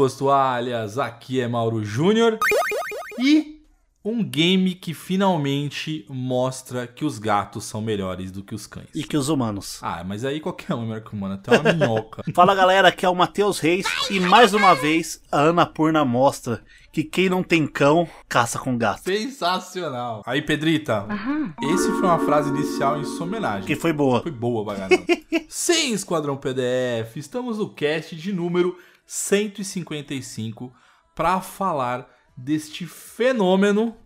Suas 0.00 0.14
toalhas, 0.14 0.96
aqui 0.96 1.42
é 1.42 1.46
Mauro 1.46 1.84
Júnior 1.84 2.38
e 3.18 3.60
um 4.02 4.24
game 4.24 4.74
que 4.74 4.94
finalmente 4.94 6.06
mostra 6.08 6.86
que 6.86 7.04
os 7.04 7.18
gatos 7.18 7.64
são 7.64 7.82
melhores 7.82 8.30
do 8.30 8.42
que 8.42 8.54
os 8.54 8.66
cães. 8.66 8.88
E 8.94 9.04
que 9.04 9.14
os 9.14 9.28
humanos. 9.28 9.78
Ah, 9.82 10.02
mas 10.02 10.24
aí 10.24 10.40
qualquer 10.40 10.74
um 10.74 10.84
é 10.84 10.86
melhor 10.86 11.00
que 11.02 11.12
o 11.12 11.18
humano, 11.18 11.34
até 11.34 11.54
uma 11.58 11.70
minhoca. 11.74 12.22
Fala 12.34 12.54
galera, 12.54 12.88
aqui 12.88 13.04
é 13.04 13.10
o 13.10 13.14
Matheus 13.14 13.58
Reis 13.58 13.86
e 14.10 14.18
mais 14.18 14.54
uma 14.54 14.74
vez 14.74 15.20
a 15.30 15.38
Ana 15.38 15.66
Purna 15.66 16.02
mostra 16.02 16.62
que 16.90 17.04
quem 17.04 17.28
não 17.28 17.42
tem 17.42 17.66
cão 17.66 18.08
caça 18.26 18.58
com 18.58 18.78
gato. 18.78 19.02
Sensacional. 19.02 20.22
Aí, 20.24 20.40
Pedrita, 20.40 21.06
esse 21.74 21.90
foi 21.90 22.04
uma 22.04 22.18
frase 22.20 22.48
inicial 22.48 22.98
em 22.98 23.04
sua 23.04 23.26
homenagem. 23.26 23.66
Que 23.66 23.76
foi 23.76 23.92
boa. 23.92 24.22
Foi 24.22 24.32
boa, 24.32 24.64
bagaça. 24.64 24.98
Sim, 25.46 25.92
Esquadrão 25.92 26.38
PDF, 26.38 27.16
estamos 27.16 27.58
no 27.58 27.68
cast 27.68 28.16
de 28.16 28.32
número 28.32 28.78
155 29.12 30.72
para 31.16 31.40
falar 31.40 32.08
deste 32.36 32.86
fenômeno 32.86 33.96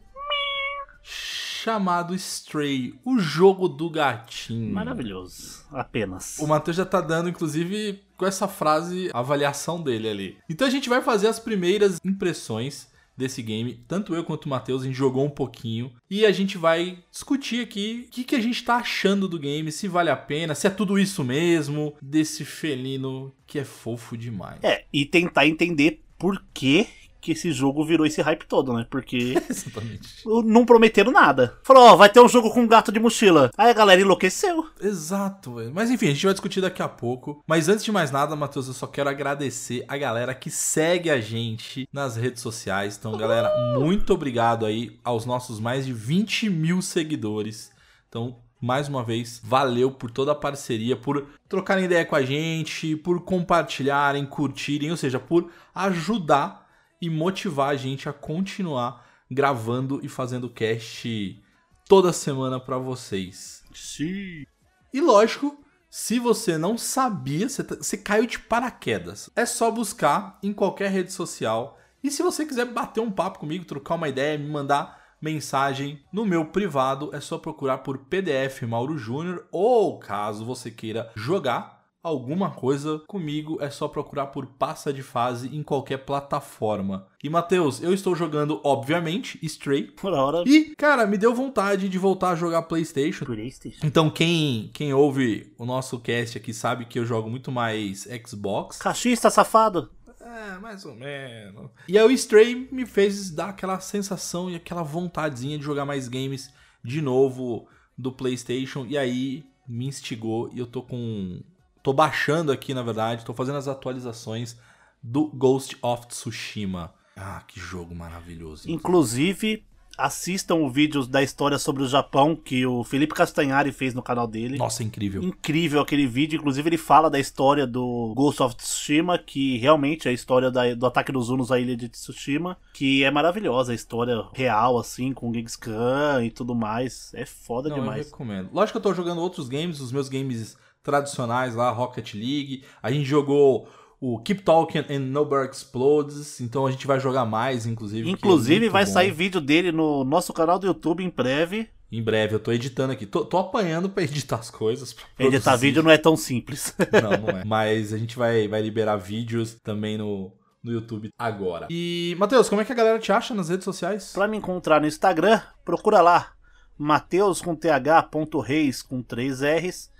chamado 1.02 2.14
Stray, 2.14 2.98
o 3.04 3.18
jogo 3.18 3.68
do 3.68 3.90
gatinho. 3.90 4.72
Maravilhoso. 4.72 5.66
Apenas. 5.70 6.38
O 6.38 6.46
Matheus 6.46 6.78
já 6.78 6.86
tá 6.86 7.02
dando, 7.02 7.28
inclusive, 7.28 8.02
com 8.16 8.24
essa 8.24 8.48
frase, 8.48 9.10
a 9.12 9.18
avaliação 9.18 9.82
dele 9.82 10.08
ali. 10.08 10.38
Então 10.48 10.66
a 10.66 10.70
gente 10.70 10.88
vai 10.88 11.02
fazer 11.02 11.28
as 11.28 11.38
primeiras 11.38 12.00
impressões 12.02 12.88
desse 13.16 13.42
game. 13.42 13.74
Tanto 13.86 14.14
eu 14.14 14.24
quanto 14.24 14.46
o 14.46 14.48
Matheus, 14.48 14.82
a 14.82 14.86
gente 14.86 14.96
jogou 14.96 15.24
um 15.24 15.30
pouquinho. 15.30 15.92
E 16.10 16.24
a 16.26 16.32
gente 16.32 16.58
vai 16.58 16.98
discutir 17.10 17.62
aqui 17.62 18.06
o 18.06 18.10
que, 18.10 18.24
que 18.24 18.34
a 18.34 18.40
gente 18.40 18.62
tá 18.64 18.76
achando 18.76 19.28
do 19.28 19.38
game, 19.38 19.70
se 19.70 19.88
vale 19.88 20.10
a 20.10 20.16
pena, 20.16 20.54
se 20.54 20.66
é 20.66 20.70
tudo 20.70 20.98
isso 20.98 21.24
mesmo, 21.24 21.94
desse 22.00 22.44
felino 22.44 23.32
que 23.46 23.58
é 23.58 23.64
fofo 23.64 24.16
demais. 24.16 24.58
É, 24.62 24.84
e 24.92 25.04
tentar 25.04 25.46
entender 25.46 26.02
por 26.18 26.42
que 26.52 26.86
que 27.24 27.32
esse 27.32 27.50
jogo 27.50 27.82
virou 27.84 28.04
esse 28.04 28.20
hype 28.20 28.44
todo, 28.44 28.74
né? 28.74 28.86
Porque 28.90 29.34
Exatamente. 29.48 30.24
não 30.44 30.66
prometeram 30.66 31.10
nada. 31.10 31.58
Falou, 31.62 31.84
ó, 31.84 31.96
vai 31.96 32.10
ter 32.10 32.20
um 32.20 32.28
jogo 32.28 32.50
com 32.50 32.66
gato 32.66 32.92
de 32.92 33.00
mochila. 33.00 33.50
Aí 33.56 33.70
a 33.70 33.72
galera 33.72 34.02
enlouqueceu. 34.02 34.66
Exato, 34.78 35.54
velho. 35.54 35.72
Mas 35.74 35.90
enfim, 35.90 36.08
a 36.08 36.10
gente 36.10 36.26
vai 36.26 36.34
discutir 36.34 36.60
daqui 36.60 36.82
a 36.82 36.88
pouco. 36.88 37.42
Mas 37.46 37.68
antes 37.68 37.82
de 37.82 37.90
mais 37.90 38.10
nada, 38.10 38.36
Matheus, 38.36 38.68
eu 38.68 38.74
só 38.74 38.86
quero 38.86 39.08
agradecer 39.08 39.84
a 39.88 39.96
galera 39.96 40.34
que 40.34 40.50
segue 40.50 41.08
a 41.08 41.18
gente 41.18 41.88
nas 41.90 42.14
redes 42.16 42.42
sociais. 42.42 42.96
Então, 42.98 43.16
galera, 43.16 43.50
muito 43.78 44.12
obrigado 44.12 44.66
aí 44.66 45.00
aos 45.02 45.24
nossos 45.24 45.58
mais 45.58 45.86
de 45.86 45.94
20 45.94 46.50
mil 46.50 46.82
seguidores. 46.82 47.72
Então, 48.06 48.36
mais 48.60 48.86
uma 48.86 49.02
vez, 49.02 49.40
valeu 49.42 49.90
por 49.90 50.10
toda 50.10 50.32
a 50.32 50.34
parceria, 50.34 50.94
por 50.94 51.26
trocarem 51.48 51.84
ideia 51.84 52.04
com 52.04 52.16
a 52.16 52.22
gente, 52.22 52.96
por 52.96 53.20
compartilharem, 53.20 54.26
curtirem, 54.26 54.90
ou 54.90 54.96
seja, 54.96 55.18
por 55.18 55.50
ajudar 55.74 56.63
e 57.04 57.10
motivar 57.10 57.70
a 57.70 57.76
gente 57.76 58.08
a 58.08 58.12
continuar 58.12 59.04
gravando 59.30 60.00
e 60.02 60.08
fazendo 60.08 60.48
cast 60.48 61.42
toda 61.88 62.12
semana 62.12 62.58
pra 62.58 62.78
vocês. 62.78 63.62
Sim. 63.74 64.44
E 64.92 65.00
lógico, 65.00 65.62
se 65.90 66.18
você 66.18 66.56
não 66.56 66.78
sabia, 66.78 67.48
você, 67.48 67.62
tá- 67.62 67.76
você 67.76 67.96
caiu 67.98 68.26
de 68.26 68.38
paraquedas. 68.38 69.28
É 69.36 69.44
só 69.44 69.70
buscar 69.70 70.38
em 70.42 70.52
qualquer 70.52 70.90
rede 70.90 71.12
social. 71.12 71.78
E 72.02 72.10
se 72.10 72.22
você 72.22 72.46
quiser 72.46 72.66
bater 72.66 73.00
um 73.00 73.10
papo 73.10 73.38
comigo, 73.38 73.64
trocar 73.64 73.96
uma 73.96 74.08
ideia, 74.08 74.38
me 74.38 74.48
mandar 74.48 75.02
mensagem 75.20 76.02
no 76.12 76.24
meu 76.24 76.46
privado, 76.46 77.10
é 77.14 77.20
só 77.20 77.38
procurar 77.38 77.78
por 77.78 77.98
PDF 77.98 78.62
Mauro 78.62 78.96
Júnior. 78.98 79.46
Ou 79.50 79.98
caso 79.98 80.44
você 80.44 80.70
queira 80.70 81.10
jogar 81.14 81.83
alguma 82.04 82.50
coisa 82.50 83.00
comigo, 83.08 83.56
é 83.62 83.70
só 83.70 83.88
procurar 83.88 84.26
por 84.26 84.46
Passa 84.46 84.92
de 84.92 85.02
Fase 85.02 85.48
em 85.48 85.62
qualquer 85.62 86.04
plataforma. 86.04 87.08
E 87.22 87.30
Matheus, 87.30 87.82
eu 87.82 87.94
estou 87.94 88.14
jogando, 88.14 88.60
obviamente, 88.62 89.38
Stray. 89.42 89.84
Por 89.84 90.12
hora. 90.12 90.44
E, 90.46 90.74
cara, 90.76 91.06
me 91.06 91.16
deu 91.16 91.34
vontade 91.34 91.88
de 91.88 91.98
voltar 91.98 92.30
a 92.30 92.36
jogar 92.36 92.62
PlayStation. 92.62 93.24
PlayStation. 93.24 93.86
Então, 93.86 94.10
quem, 94.10 94.70
quem 94.74 94.92
ouve 94.92 95.52
o 95.58 95.64
nosso 95.64 95.98
cast 95.98 96.36
aqui 96.36 96.52
sabe 96.52 96.84
que 96.84 96.98
eu 96.98 97.06
jogo 97.06 97.30
muito 97.30 97.50
mais 97.50 98.06
Xbox. 98.26 98.76
Cachista 98.76 99.30
safado. 99.30 99.90
É, 100.20 100.58
mais 100.58 100.84
ou 100.84 100.94
menos. 100.94 101.70
E 101.88 101.98
aí 101.98 102.04
o 102.04 102.10
Stray 102.10 102.68
me 102.70 102.84
fez 102.84 103.30
dar 103.30 103.50
aquela 103.50 103.80
sensação 103.80 104.50
e 104.50 104.56
aquela 104.56 104.82
vontadezinha 104.82 105.56
de 105.56 105.64
jogar 105.64 105.84
mais 105.84 106.08
games 106.08 106.52
de 106.82 107.00
novo 107.00 107.66
do 107.96 108.12
PlayStation. 108.12 108.84
E 108.86 108.98
aí 108.98 109.44
me 109.66 109.86
instigou 109.86 110.50
e 110.52 110.58
eu 110.58 110.66
tô 110.66 110.82
com. 110.82 111.42
Tô 111.84 111.92
baixando 111.92 112.50
aqui, 112.50 112.72
na 112.72 112.82
verdade, 112.82 113.26
tô 113.26 113.34
fazendo 113.34 113.58
as 113.58 113.68
atualizações 113.68 114.56
do 115.02 115.26
Ghost 115.26 115.76
of 115.82 116.06
Tsushima. 116.06 116.94
Ah, 117.14 117.42
que 117.46 117.60
jogo 117.60 117.94
maravilhoso. 117.94 118.70
Inclusive, 118.70 119.62
assistam 119.96 120.56
o 120.56 120.68
vídeo 120.70 121.06
da 121.06 121.22
história 121.22 121.58
sobre 121.58 121.82
o 121.82 121.86
Japão 121.88 122.34
que 122.34 122.66
o 122.66 122.82
Felipe 122.84 123.14
Castanhari 123.14 123.70
fez 123.72 123.94
no 123.94 124.02
canal 124.02 124.26
dele. 124.26 124.58
Nossa, 124.58 124.82
incrível. 124.82 125.22
Incrível 125.22 125.80
aquele 125.80 126.06
vídeo. 126.06 126.36
Inclusive, 126.38 126.68
ele 126.68 126.76
fala 126.78 127.08
da 127.10 127.18
história 127.18 127.66
do 127.66 128.12
Ghost 128.16 128.42
of 128.42 128.56
Tsushima, 128.56 129.16
que 129.18 129.56
realmente 129.58 130.08
é 130.08 130.10
a 130.10 130.14
história 130.14 130.50
da- 130.50 130.74
do 130.74 130.86
ataque 130.86 131.12
dos 131.12 131.28
Hunos 131.30 131.52
à 131.52 131.58
ilha 131.58 131.76
de 131.76 131.88
Tsushima, 131.88 132.56
que 132.72 133.04
é 133.04 133.10
maravilhosa, 133.10 133.72
a 133.72 133.74
história 133.74 134.24
real, 134.34 134.78
assim, 134.78 135.12
com 135.12 135.30
o 135.30 135.34
Genghis 135.34 135.56
Khan 135.56 136.22
e 136.24 136.30
tudo 136.30 136.54
mais. 136.54 137.12
É 137.14 137.24
foda 137.24 137.68
Não, 137.68 137.76
eu 137.76 137.82
demais. 137.82 138.06
recomendo. 138.06 138.50
Lógico 138.52 138.78
que 138.80 138.86
eu 138.86 138.90
tô 138.92 138.94
jogando 138.96 139.20
outros 139.20 139.48
games, 139.48 139.80
os 139.80 139.92
meus 139.92 140.08
games 140.08 140.56
tradicionais 140.82 141.54
lá, 141.54 141.70
Rocket 141.70 142.14
League. 142.14 142.62
A 142.82 142.90
gente 142.90 143.04
jogou 143.06 143.68
o 144.00 144.18
Keep 144.18 144.42
Talking 144.42 144.84
and 144.90 145.00
Nobody 145.00 145.50
Explodes, 145.50 146.40
então 146.40 146.66
a 146.66 146.70
gente 146.70 146.86
vai 146.86 147.00
jogar 147.00 147.24
mais, 147.24 147.66
inclusive. 147.66 148.08
é 148.08 148.12
Inclusive, 148.12 148.60
muito 148.60 148.72
vai 148.72 148.84
bom. 148.84 148.92
sair 148.92 149.10
vídeo 149.10 149.40
dele 149.40 149.72
no 149.72 150.04
nosso 150.04 150.32
canal 150.32 150.58
do 150.58 150.66
YouTube 150.66 151.02
em 151.02 151.10
breve. 151.10 151.68
Em 151.90 152.02
breve, 152.02 152.34
eu 152.34 152.40
tô 152.40 152.50
editando 152.50 152.92
aqui. 152.92 153.06
Tô, 153.06 153.24
tô 153.24 153.38
apanhando 153.38 153.88
pra 153.88 154.02
editar 154.02 154.36
as 154.36 154.50
coisas. 154.50 154.96
Editar 155.18 155.56
vídeo 155.56 155.82
não 155.82 155.90
é 155.90 155.98
tão 155.98 156.16
simples. 156.16 156.74
Não, 157.00 157.10
não 157.10 157.38
é. 157.38 157.44
Mas 157.44 157.92
a 157.92 157.98
gente 157.98 158.16
vai, 158.16 158.48
vai 158.48 158.60
liberar 158.60 158.96
vídeos 158.96 159.54
também 159.62 159.96
no, 159.96 160.32
no 160.62 160.72
YouTube 160.72 161.10
agora. 161.16 161.68
E, 161.70 162.16
Matheus, 162.18 162.48
como 162.48 162.60
é 162.60 162.64
que 162.64 162.72
a 162.72 162.74
galera 162.74 162.98
te 162.98 163.12
acha 163.12 163.32
nas 163.32 163.48
redes 163.48 163.64
sociais? 163.64 164.12
Pra 164.12 164.26
me 164.26 164.36
encontrar 164.36 164.80
no 164.80 164.88
Instagram, 164.88 165.40
procura 165.64 166.00
lá 166.00 166.32
Mateus 166.76 167.40
com 167.40 167.54
th 167.54 167.68
ponto 168.10 168.40
reis 168.40 168.82
com 168.82 169.00
3 169.00 169.42
R's. 169.42 169.90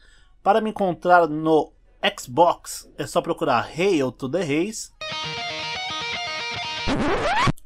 Para 0.43 0.61
me 0.61 0.71
encontrar 0.71 1.29
no 1.29 1.73
Xbox, 2.19 2.91
é 2.99 3.07
só 3.07 3.21
procurar 3.23 3.69
Hail 3.77 4.13
to 4.13 4.29
the 4.29 4.43
Reis. 4.43 4.93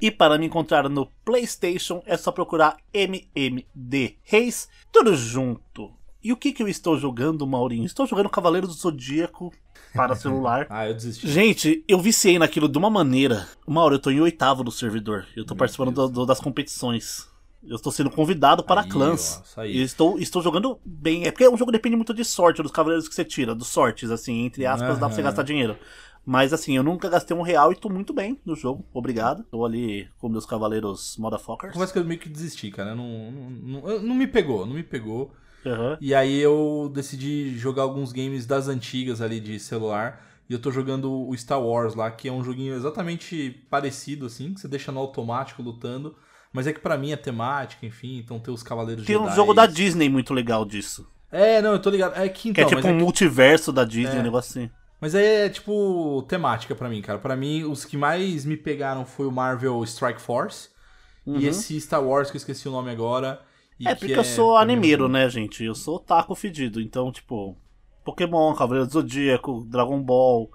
E 0.01 0.11
para 0.13 0.39
me 0.39 0.47
encontrar 0.47 0.89
no 0.89 1.07
PlayStation, 1.25 2.01
é 2.07 2.17
só 2.17 2.31
procurar 2.31 2.77
MMD 2.95 4.17
Reis, 4.23 4.69
tudo 4.93 5.17
junto. 5.17 5.93
E 6.23 6.33
o 6.33 6.37
que, 6.37 6.53
que 6.53 6.63
eu 6.63 6.69
estou 6.69 6.97
jogando, 6.99 7.47
Maurinho? 7.47 7.85
Estou 7.85 8.07
jogando 8.07 8.29
Cavaleiro 8.29 8.67
do 8.67 8.73
Zodíaco 8.73 9.53
para 9.95 10.15
celular. 10.15 10.67
Ah, 10.71 10.87
eu 10.89 10.95
desisti. 10.95 11.29
Gente, 11.29 11.85
eu 11.89 11.99
viciei 12.01 12.39
naquilo 12.39 12.69
de 12.69 12.77
uma 12.79 12.91
maneira. 12.91 13.49
Mauro, 13.67 13.95
eu 13.95 13.99
tô 14.01 14.11
em 14.11 14.21
oitavo 14.21 14.63
do 14.63 14.71
servidor. 14.71 15.27
Eu 15.37 15.45
Meu 15.47 15.57
participando 15.57 15.93
do- 15.93 16.09
do- 16.09 16.27
das 16.27 16.41
competições. 16.41 17.28
Eu 17.63 17.77
estou 17.77 17.91
sendo 17.91 18.11
convidado 18.11 18.63
para 18.63 18.83
Aí, 18.83 18.89
clãs. 18.89 19.43
ó. 19.57 19.65
E 19.65 19.83
estou, 19.83 20.19
estou 20.19 20.41
jogando 20.41 20.79
bem. 20.85 21.27
É 21.27 21.31
porque 21.31 21.47
o 21.47 21.57
jogo 21.57 21.73
depende 21.73 21.97
muito 21.97 22.15
de 22.15 22.25
sorte, 22.25 22.63
dos 22.63 22.71
cavaleiros 22.71 23.09
que 23.09 23.15
você 23.15 23.25
tira, 23.25 23.55
dos 23.55 23.69
sortes, 23.69 24.11
assim, 24.11 24.47
entre 24.47 24.65
aspas, 24.65 24.99
dá 24.99 25.07
pra 25.07 25.15
você 25.15 25.23
gastar 25.23 25.43
dinheiro. 25.43 25.77
Mas 26.25 26.53
assim, 26.53 26.77
eu 26.77 26.83
nunca 26.83 27.09
gastei 27.09 27.37
um 27.37 27.43
real 27.43 27.73
e 27.73 27.77
tô 27.77 27.89
muito 27.89 28.13
bem 28.13 28.39
no 28.45 28.55
jogo. 28.55 28.85
Obrigado. 28.93 29.45
Tô 29.45 29.65
ali 29.65 30.09
com 30.19 30.29
meus 30.29 30.45
cavaleiros 30.45 31.17
motherfuckers. 31.17 31.73
Confesso 31.73 31.93
que 31.93 31.99
eu 31.99 32.05
meio 32.05 32.21
que 32.21 32.29
desisti, 32.29 32.71
cara. 32.71 32.95
Não, 32.95 33.33
não, 33.33 33.51
não, 33.51 34.03
não 34.03 34.15
me 34.15 34.27
pegou, 34.27 34.67
não 34.67 34.75
me 34.75 34.83
pegou. 34.83 35.33
Aham. 35.65 35.97
E 36.01 36.15
aí 36.15 36.39
eu 36.39 36.91
decidi 36.93 37.57
jogar 37.57 37.83
alguns 37.83 38.13
games 38.13 38.47
das 38.47 38.69
antigas 38.69 39.21
ali 39.23 39.41
de 39.41 39.59
celular. 39.59 40.23
E 40.49 40.53
eu 40.53 40.59
tô 40.59 40.71
jogando 40.71 41.11
o 41.11 41.37
Star 41.37 41.63
Wars 41.63 41.95
lá, 41.95 42.11
que 42.11 42.29
é 42.29 42.33
um 42.33 42.45
joguinho 42.45 42.75
exatamente 42.75 43.67
parecido, 43.69 44.27
assim, 44.27 44.55
que 44.55 44.61
você 44.61 44.69
deixa 44.69 44.93
no 44.93 45.01
automático 45.01 45.63
lutando. 45.63 46.15
Mas 46.53 46.67
é 46.67 46.73
que 46.73 46.81
pra 46.81 46.97
mim 46.97 47.13
é 47.13 47.17
temática, 47.17 47.85
enfim, 47.87 48.19
então 48.19 48.39
tem 48.39 48.53
os 48.53 48.63
Cavaleiros 48.63 49.05
Tem 49.05 49.17
um 49.17 49.25
Jedi. 49.25 49.37
jogo 49.37 49.53
da 49.55 49.67
Disney 49.67 50.09
muito 50.09 50.33
legal 50.33 50.65
disso. 50.65 51.07
É, 51.31 51.61
não, 51.61 51.73
eu 51.73 51.79
tô 51.79 51.91
ligado. 51.91 52.17
É 52.17 52.29
que 52.29 52.43
Que 52.45 52.49
então, 52.51 52.65
é 52.65 52.67
tipo 52.69 52.77
mas, 52.77 52.85
um 52.87 52.89
é 52.89 52.93
que- 52.93 53.03
multiverso 53.05 53.71
da 53.73 53.85
Disney, 53.85 54.17
É. 54.17 54.21
um 54.21 54.23
negócio 54.23 54.51
assim. 54.59 54.71
mas 55.01 55.15
aí 55.15 55.25
é 55.25 55.49
tipo 55.51 56.25
temática 56.29 56.75
pra 56.75 56.89
mim, 56.89 57.03
cara. 57.03 57.19
Pra 57.19 57.37
mim, 57.37 57.65
os 57.65 57.85
que 57.85 57.97
mais 57.97 58.45
me 58.47 58.57
pegaram 58.57 59.05
foi 59.05 59.27
o 59.27 59.31
Marvel 59.33 59.83
Strike 59.85 60.21
Force 60.21 60.71
e 61.27 61.47
esse 61.47 61.79
Star 61.81 62.03
Wars, 62.03 62.31
que 62.31 62.37
eu 62.37 62.39
esqueci 62.39 62.67
o 62.67 62.73
nome 62.73 62.91
agora. 62.91 63.41
Uhum. 63.79 63.87
É 63.89 63.95
que 63.95 64.01
porque 64.07 64.19
eu 64.19 64.25
sou 64.25 64.57
pra 64.57 64.65
mim, 64.65 64.73
animeiro, 64.73 65.07
né, 65.09 65.29
gente? 65.29 65.63
Eu 65.63 65.75
sou 65.75 66.01
taco 66.01 66.35
fedido. 66.35 66.81
Então, 66.81 67.13
tipo, 67.13 67.57
Pokémon, 68.05 68.55
Cavaleiro 68.55 68.87
do 68.87 68.93
Zodíaco, 68.95 69.67
Dragon 69.69 70.03
Ball. 70.03 70.51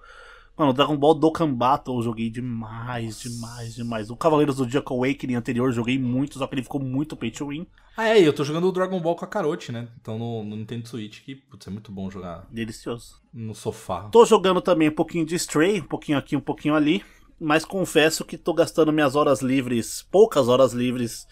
Mano, 0.55 0.71
Dragon 0.71 0.95
Ball 0.95 1.15
Dokkan 1.15 1.51
Battle 1.51 1.97
eu 1.97 2.03
joguei 2.03 2.29
demais, 2.29 3.19
demais, 3.19 3.73
demais. 3.73 4.09
O 4.11 4.15
Cavaleiro 4.15 4.51
do 4.53 4.57
Zodíaco 4.59 4.93
Awakening 4.93 5.35
anterior 5.35 5.69
eu 5.69 5.73
joguei 5.73 5.97
muito, 5.97 6.37
só 6.37 6.45
que 6.45 6.53
ele 6.53 6.61
ficou 6.63 6.79
muito 6.79 7.15
pay 7.15 7.31
to 7.31 7.47
win. 7.47 7.65
Ah, 7.97 8.09
é, 8.09 8.21
e 8.21 8.25
eu 8.25 8.33
tô 8.33 8.43
jogando 8.43 8.67
o 8.67 8.71
Dragon 8.71 8.99
Ball 8.99 9.15
com 9.15 9.25
a 9.25 9.27
Carote, 9.27 9.71
né? 9.71 9.87
Então 9.99 10.17
no, 10.19 10.43
no 10.43 10.55
Nintendo 10.55 10.87
Switch, 10.87 11.21
que, 11.21 11.35
putz, 11.35 11.65
é 11.67 11.71
muito 11.71 11.91
bom 11.91 12.09
jogar 12.09 12.47
Delicioso. 12.51 13.19
no 13.33 13.55
sofá. 13.55 14.03
Tô 14.11 14.25
jogando 14.25 14.61
também 14.61 14.89
um 14.89 14.93
pouquinho 14.95 15.25
de 15.25 15.35
Stray, 15.35 15.79
um 15.81 15.85
pouquinho 15.87 16.17
aqui, 16.19 16.35
um 16.35 16.41
pouquinho 16.41 16.75
ali. 16.75 17.03
Mas 17.39 17.65
confesso 17.65 18.23
que 18.23 18.37
tô 18.37 18.53
gastando 18.53 18.93
minhas 18.93 19.15
horas 19.15 19.41
livres, 19.41 20.05
poucas 20.11 20.47
horas 20.47 20.71
livres, 20.71 21.27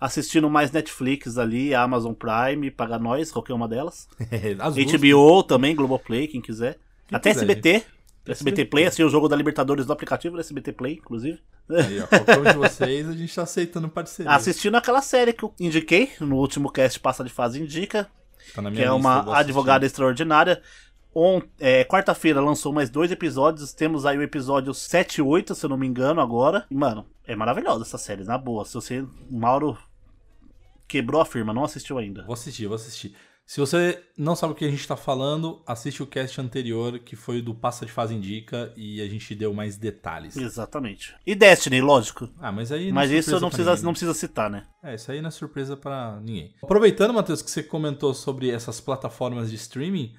assistindo 0.00 0.50
mais 0.50 0.72
Netflix 0.72 1.38
ali, 1.38 1.74
Amazon 1.74 2.12
Prime, 2.12 2.70
paga 2.72 2.98
nós, 2.98 3.30
qualquer 3.30 3.54
uma 3.54 3.68
delas. 3.68 4.08
As 4.58 4.74
duas- 4.74 4.92
HBO 5.00 5.42
também, 5.44 5.74
Globoplay, 5.76 6.26
quem 6.26 6.40
quiser. 6.40 6.76
Quem 7.08 7.16
Até 7.16 7.30
quiser, 7.32 7.44
SBT. 7.44 7.68
SBT 7.76 7.94
SBT. 8.26 8.64
Play, 8.64 8.86
assim, 8.86 9.02
o 9.02 9.08
jogo 9.08 9.28
da 9.28 9.36
Libertadores 9.36 9.84
do 9.86 9.92
aplicativo 9.92 10.34
do 10.36 10.40
SBT 10.40 10.72
Play, 10.72 10.94
inclusive. 10.94 11.40
Aí, 11.70 12.00
ó, 12.00 12.06
qualquer 12.06 12.38
um 12.38 12.44
de 12.44 12.56
vocês, 12.56 13.08
a 13.08 13.12
gente 13.12 13.34
tá 13.34 13.42
aceitando 13.42 13.88
parceria. 13.88 14.32
Assistindo 14.32 14.76
aquela 14.76 15.02
série 15.02 15.32
que 15.32 15.44
eu 15.44 15.54
indiquei, 15.60 16.10
no 16.20 16.36
último 16.36 16.70
cast 16.70 16.98
Passa 17.00 17.22
de 17.24 17.30
Fase 17.30 17.60
Indica, 17.60 18.10
Tá 18.54 18.60
na 18.62 18.70
que 18.70 18.76
minha 18.76 18.88
é 18.88 18.92
uma 18.92 19.36
advogada 19.38 19.84
extraordinária. 19.86 20.60
On- 21.14 21.40
é, 21.60 21.84
Quarta-feira 21.84 22.40
lançou 22.40 22.72
mais 22.72 22.90
dois 22.90 23.10
episódios. 23.10 23.72
Temos 23.72 24.04
aí 24.04 24.18
o 24.18 24.22
episódio 24.22 24.74
7 24.74 25.18
e 25.18 25.22
8, 25.22 25.54
se 25.54 25.64
eu 25.64 25.70
não 25.70 25.76
me 25.78 25.86
engano, 25.86 26.20
agora. 26.20 26.66
E, 26.70 26.74
mano, 26.74 27.06
é 27.26 27.34
maravilhosa 27.36 27.84
essa 27.84 27.96
série, 27.98 28.24
na 28.24 28.36
boa. 28.36 28.64
Se 28.64 28.74
você, 28.74 29.00
o 29.00 29.08
Mauro, 29.30 29.78
quebrou 30.88 31.20
a 31.20 31.24
firma, 31.24 31.52
não 31.54 31.64
assistiu 31.64 31.98
ainda. 31.98 32.24
Vou 32.24 32.34
assistir, 32.34 32.66
vou 32.66 32.74
assistir. 32.74 33.14
Se 33.46 33.60
você 33.60 34.02
não 34.16 34.34
sabe 34.34 34.54
o 34.54 34.56
que 34.56 34.64
a 34.64 34.70
gente 34.70 34.88
tá 34.88 34.96
falando, 34.96 35.62
assiste 35.66 36.02
o 36.02 36.06
cast 36.06 36.40
anterior, 36.40 36.98
que 36.98 37.14
foi 37.14 37.42
do 37.42 37.54
Passa 37.54 37.84
de 37.84 37.92
Fase 37.92 38.14
Indica, 38.14 38.72
e 38.74 39.02
a 39.02 39.06
gente 39.08 39.34
deu 39.34 39.52
mais 39.52 39.76
detalhes. 39.76 40.34
Exatamente. 40.36 41.14
E 41.26 41.34
Destiny, 41.34 41.80
lógico. 41.82 42.28
Ah, 42.40 42.50
mas 42.50 42.72
aí. 42.72 42.84
não 42.84 42.88
é 42.88 42.92
Mas 42.92 43.10
isso 43.10 43.24
surpresa 43.30 43.40
não 43.42 43.48
precisa, 43.50 43.70
ninguém, 43.70 43.84
não 43.84 43.90
né? 43.90 43.92
precisa 43.92 44.14
citar, 44.14 44.50
né? 44.50 44.66
É, 44.82 44.94
isso 44.94 45.12
aí 45.12 45.20
não 45.20 45.28
é 45.28 45.30
surpresa 45.30 45.76
pra 45.76 46.18
ninguém. 46.22 46.54
Aproveitando, 46.62 47.12
Matheus, 47.12 47.42
que 47.42 47.50
você 47.50 47.62
comentou 47.62 48.14
sobre 48.14 48.50
essas 48.50 48.80
plataformas 48.80 49.50
de 49.50 49.56
streaming 49.56 50.14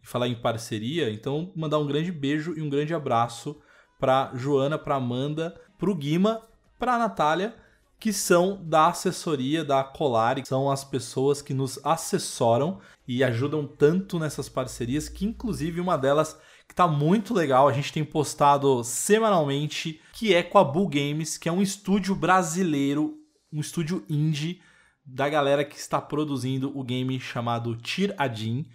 e 0.00 0.06
falar 0.06 0.28
em 0.28 0.36
parceria, 0.36 1.10
então 1.10 1.52
mandar 1.56 1.78
um 1.78 1.86
grande 1.86 2.12
beijo 2.12 2.54
e 2.56 2.62
um 2.62 2.70
grande 2.70 2.94
abraço 2.94 3.60
pra 3.98 4.30
Joana, 4.34 4.78
pra 4.78 4.94
Amanda, 4.94 5.60
pro 5.76 5.94
Guima, 5.96 6.42
pra 6.78 6.96
Natália, 6.96 7.56
que 7.98 8.12
são 8.12 8.64
da 8.64 8.88
assessoria 8.88 9.64
da 9.64 9.82
Colari, 9.82 10.44
são 10.46 10.70
as 10.70 10.84
pessoas 10.84 11.42
que 11.42 11.52
nos 11.52 11.78
assessoram 11.84 12.80
e 13.06 13.24
ajudam 13.24 13.66
tanto 13.66 14.18
nessas 14.18 14.48
parcerias, 14.48 15.08
que 15.08 15.24
inclusive 15.24 15.80
uma 15.80 15.96
delas 15.96 16.38
que 16.68 16.74
tá 16.74 16.86
muito 16.86 17.32
legal, 17.32 17.66
a 17.66 17.72
gente 17.72 17.92
tem 17.92 18.04
postado 18.04 18.84
semanalmente, 18.84 20.00
que 20.12 20.34
é 20.34 20.42
com 20.42 20.58
a 20.58 20.64
Bull 20.64 20.88
Games, 20.88 21.38
que 21.38 21.48
é 21.48 21.52
um 21.52 21.62
estúdio 21.62 22.14
brasileiro, 22.14 23.16
um 23.52 23.60
estúdio 23.60 24.04
indie 24.08 24.60
da 25.04 25.28
galera 25.28 25.64
que 25.64 25.76
está 25.76 26.00
produzindo 26.00 26.70
o 26.78 26.84
game 26.84 27.18
chamado 27.18 27.74
Tir 27.76 28.14
Adin, 28.18 28.66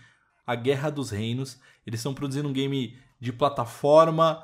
A 0.47 0.55
Guerra 0.55 0.89
dos 0.89 1.11
Reinos. 1.11 1.59
Eles 1.85 1.99
estão 1.99 2.15
produzindo 2.15 2.49
um 2.49 2.53
game 2.53 2.97
de 3.19 3.31
plataforma 3.31 4.43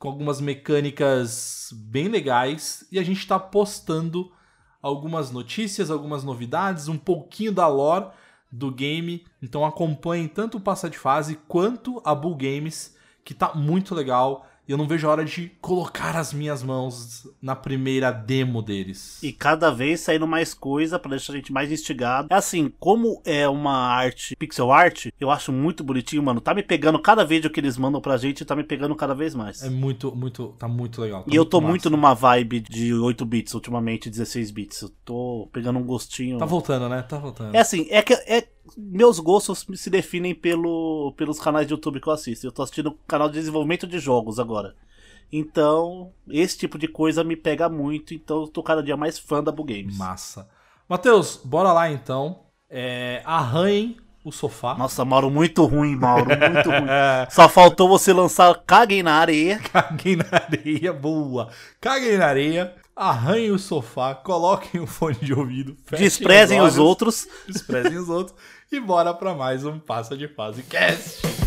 com 0.00 0.08
algumas 0.08 0.40
mecânicas 0.40 1.68
bem 1.74 2.08
legais 2.08 2.86
e 2.90 2.98
a 2.98 3.02
gente 3.02 3.18
está 3.18 3.38
postando 3.38 4.32
algumas 4.80 5.30
notícias, 5.30 5.90
algumas 5.90 6.24
novidades, 6.24 6.88
um 6.88 6.96
pouquinho 6.96 7.52
da 7.52 7.68
lore 7.68 8.06
do 8.50 8.72
game. 8.72 9.26
Então 9.42 9.62
acompanhem 9.62 10.26
tanto 10.26 10.56
o 10.56 10.60
Passa 10.60 10.88
de 10.88 10.96
Fase 10.96 11.38
quanto 11.46 12.00
a 12.02 12.14
Bull 12.14 12.34
Games, 12.34 12.96
que 13.22 13.34
tá 13.34 13.54
muito 13.54 13.94
legal. 13.94 14.48
E 14.70 14.72
eu 14.72 14.78
não 14.78 14.86
vejo 14.86 15.08
a 15.08 15.10
hora 15.10 15.24
de 15.24 15.50
colocar 15.60 16.14
as 16.14 16.32
minhas 16.32 16.62
mãos 16.62 17.26
na 17.42 17.56
primeira 17.56 18.12
demo 18.12 18.62
deles. 18.62 19.20
E 19.20 19.32
cada 19.32 19.68
vez 19.68 19.98
saindo 19.98 20.28
mais 20.28 20.54
coisa 20.54 20.96
pra 20.96 21.10
deixar 21.10 21.32
a 21.32 21.36
gente 21.36 21.52
mais 21.52 21.72
instigado. 21.72 22.28
É 22.30 22.36
assim, 22.36 22.72
como 22.78 23.20
é 23.24 23.48
uma 23.48 23.72
arte, 23.72 24.36
pixel 24.36 24.70
art, 24.70 25.08
eu 25.18 25.28
acho 25.28 25.50
muito 25.50 25.82
bonitinho, 25.82 26.22
mano. 26.22 26.40
Tá 26.40 26.54
me 26.54 26.62
pegando 26.62 27.00
cada 27.00 27.24
vídeo 27.24 27.50
que 27.50 27.58
eles 27.58 27.76
mandam 27.76 28.00
pra 28.00 28.16
gente, 28.16 28.44
tá 28.44 28.54
me 28.54 28.62
pegando 28.62 28.94
cada 28.94 29.12
vez 29.12 29.34
mais. 29.34 29.60
É 29.60 29.68
muito, 29.68 30.14
muito, 30.14 30.54
tá 30.56 30.68
muito 30.68 31.00
legal. 31.00 31.24
tá 31.24 31.30
e 31.32 31.34
eu 31.34 31.44
tô 31.44 31.60
massa. 31.60 31.68
muito 31.68 31.90
numa 31.90 32.14
vibe 32.14 32.60
de 32.60 32.94
8 32.94 33.26
bits, 33.26 33.54
ultimamente 33.54 34.08
16 34.08 34.52
bits. 34.52 34.82
Eu 34.82 34.90
tô 35.04 35.48
pegando 35.52 35.80
um 35.80 35.84
gostinho. 35.84 36.38
Tá 36.38 36.46
voltando, 36.46 36.88
né? 36.88 37.02
Tá 37.02 37.18
voltando. 37.18 37.56
É 37.56 37.58
assim, 37.58 37.88
é 37.90 38.02
que 38.02 38.12
é, 38.12 38.46
meus 38.76 39.18
gostos 39.18 39.66
se 39.74 39.90
definem 39.90 40.34
pelo, 40.34 41.12
pelos 41.16 41.38
canais 41.38 41.66
de 41.66 41.72
YouTube 41.72 42.00
que 42.00 42.08
eu 42.08 42.12
assisto. 42.12 42.46
Eu 42.46 42.52
tô 42.52 42.62
assistindo 42.62 42.88
o 42.90 42.98
canal 43.06 43.28
de 43.28 43.34
desenvolvimento 43.34 43.86
de 43.86 43.98
jogos 43.98 44.38
agora. 44.38 44.74
Então, 45.32 46.12
esse 46.28 46.58
tipo 46.58 46.76
de 46.78 46.88
coisa 46.88 47.22
me 47.22 47.36
pega 47.36 47.68
muito. 47.68 48.12
Então, 48.14 48.42
eu 48.42 48.48
tô 48.48 48.62
cada 48.62 48.82
dia 48.82 48.96
mais 48.96 49.18
fã 49.18 49.42
da 49.42 49.52
Bull 49.52 49.66
Games. 49.66 49.96
Massa. 49.96 50.48
Matheus, 50.88 51.40
bora 51.44 51.72
lá 51.72 51.90
então. 51.90 52.40
É, 52.68 53.22
arranhem 53.24 53.96
o 54.24 54.32
sofá. 54.32 54.74
Nossa, 54.74 55.04
Mauro, 55.04 55.30
muito 55.30 55.64
ruim, 55.64 55.96
Mauro, 55.96 56.26
muito 56.26 56.68
ruim. 56.70 56.86
Só 57.30 57.48
faltou 57.48 57.88
você 57.88 58.12
lançar 58.12 58.54
Caguem 58.66 59.02
na 59.02 59.14
Areia. 59.14 59.58
Caguem 59.72 60.16
na 60.16 60.24
areia, 60.32 60.92
boa. 60.92 61.48
Caguem 61.80 62.18
na 62.18 62.26
areia, 62.26 62.74
arranhem 62.94 63.50
o 63.50 63.58
sofá, 63.58 64.14
coloquem 64.14 64.80
o 64.80 64.86
fone 64.86 65.16
de 65.22 65.32
ouvido, 65.32 65.76
Desprezem 65.96 66.60
os 66.60 66.74
olhos, 66.74 66.78
outros. 66.78 67.28
desprezem 67.48 67.96
os 67.96 68.08
outros 68.08 68.36
e 68.72 68.78
bora 68.78 69.12
pra 69.12 69.34
mais 69.34 69.64
um 69.64 69.78
Passa 69.78 70.16
de 70.16 70.28
Fase 70.28 70.62
Cast. 70.62 71.39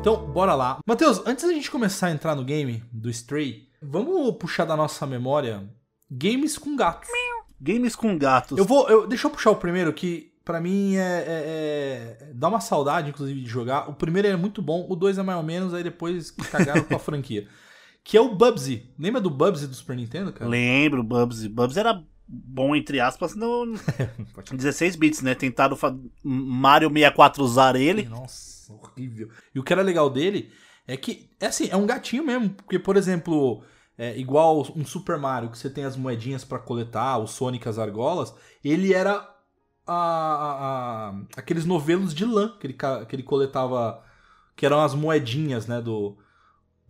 Então, 0.00 0.26
bora 0.32 0.54
lá. 0.54 0.78
Matheus, 0.86 1.20
antes 1.26 1.44
da 1.46 1.52
gente 1.52 1.70
começar 1.70 2.06
a 2.06 2.10
entrar 2.10 2.34
no 2.34 2.44
game 2.44 2.82
do 2.90 3.10
Stray, 3.10 3.68
vamos 3.82 4.34
puxar 4.38 4.64
da 4.64 4.76
nossa 4.76 5.06
memória 5.06 5.68
games 6.10 6.56
com 6.56 6.74
gatos. 6.74 7.08
Games 7.60 7.94
com 7.94 8.16
gatos. 8.16 8.56
Eu 8.56 8.64
vou. 8.64 8.88
eu- 8.88 9.06
deixa 9.06 9.26
eu 9.26 9.30
puxar 9.30 9.50
o 9.50 9.56
primeiro 9.56 9.92
que 9.92 10.32
pra 10.44 10.58
mim 10.60 10.96
é, 10.96 11.00
é- 11.00 12.18
é- 12.22 12.32
dá 12.34 12.48
uma 12.48 12.60
saudade, 12.60 13.10
inclusive, 13.10 13.42
de 13.42 13.48
jogar. 13.48 13.90
O 13.90 13.94
primeiro 13.94 14.26
é 14.26 14.36
muito 14.36 14.62
bom, 14.62 14.86
o 14.88 14.96
dois 14.96 15.18
é 15.18 15.22
mais 15.22 15.36
ou 15.38 15.44
menos, 15.44 15.74
aí 15.74 15.82
depois 15.82 16.30
cagaram 16.30 16.82
com 16.84 16.96
a 16.96 16.98
franquia. 16.98 17.46
Que 18.02 18.16
é 18.16 18.20
o 18.20 18.34
Bubsy. 18.34 18.90
Lembra 18.98 19.20
do 19.20 19.28
Bubsy 19.28 19.66
do 19.66 19.74
Super 19.74 19.94
Nintendo, 19.96 20.32
cara? 20.32 20.48
Lembro, 20.50 21.02
Bubsy. 21.04 21.46
Bubsy 21.50 21.78
era 21.78 22.02
bom 22.32 22.76
entre 22.76 23.00
aspas 23.00 23.34
no 23.34 23.74
Pode- 24.32 24.56
16 24.56 24.94
bits, 24.96 25.22
né? 25.22 25.34
Tentaram 25.34 25.76
Mario 26.22 26.88
64 26.88 27.42
usar 27.42 27.74
ele. 27.76 28.04
Nossa, 28.04 28.72
horrível. 28.72 29.28
E 29.54 29.58
o 29.58 29.64
que 29.64 29.72
era 29.72 29.82
legal 29.82 30.08
dele 30.08 30.50
é 30.86 30.96
que, 30.96 31.28
é 31.40 31.46
assim, 31.46 31.68
é 31.70 31.76
um 31.76 31.86
gatinho 31.86 32.24
mesmo. 32.24 32.50
Porque, 32.50 32.78
por 32.78 32.96
exemplo, 32.96 33.62
é, 33.98 34.16
igual 34.18 34.66
um 34.76 34.84
Super 34.84 35.18
Mario, 35.18 35.50
que 35.50 35.58
você 35.58 35.68
tem 35.68 35.84
as 35.84 35.96
moedinhas 35.96 36.44
pra 36.44 36.58
coletar, 36.58 37.18
o 37.18 37.26
Sonic, 37.26 37.68
as 37.68 37.78
argolas, 37.78 38.32
ele 38.64 38.94
era 38.94 39.28
a- 39.86 39.92
a- 39.92 41.08
a- 41.10 41.14
aqueles 41.36 41.64
novelos 41.64 42.14
de 42.14 42.24
lã 42.24 42.56
que 42.60 42.66
ele, 42.68 42.74
que 43.08 43.16
ele 43.16 43.22
coletava, 43.24 44.02
que 44.56 44.64
eram 44.64 44.80
as 44.80 44.94
moedinhas, 44.94 45.66
né, 45.66 45.80
do, 45.80 46.16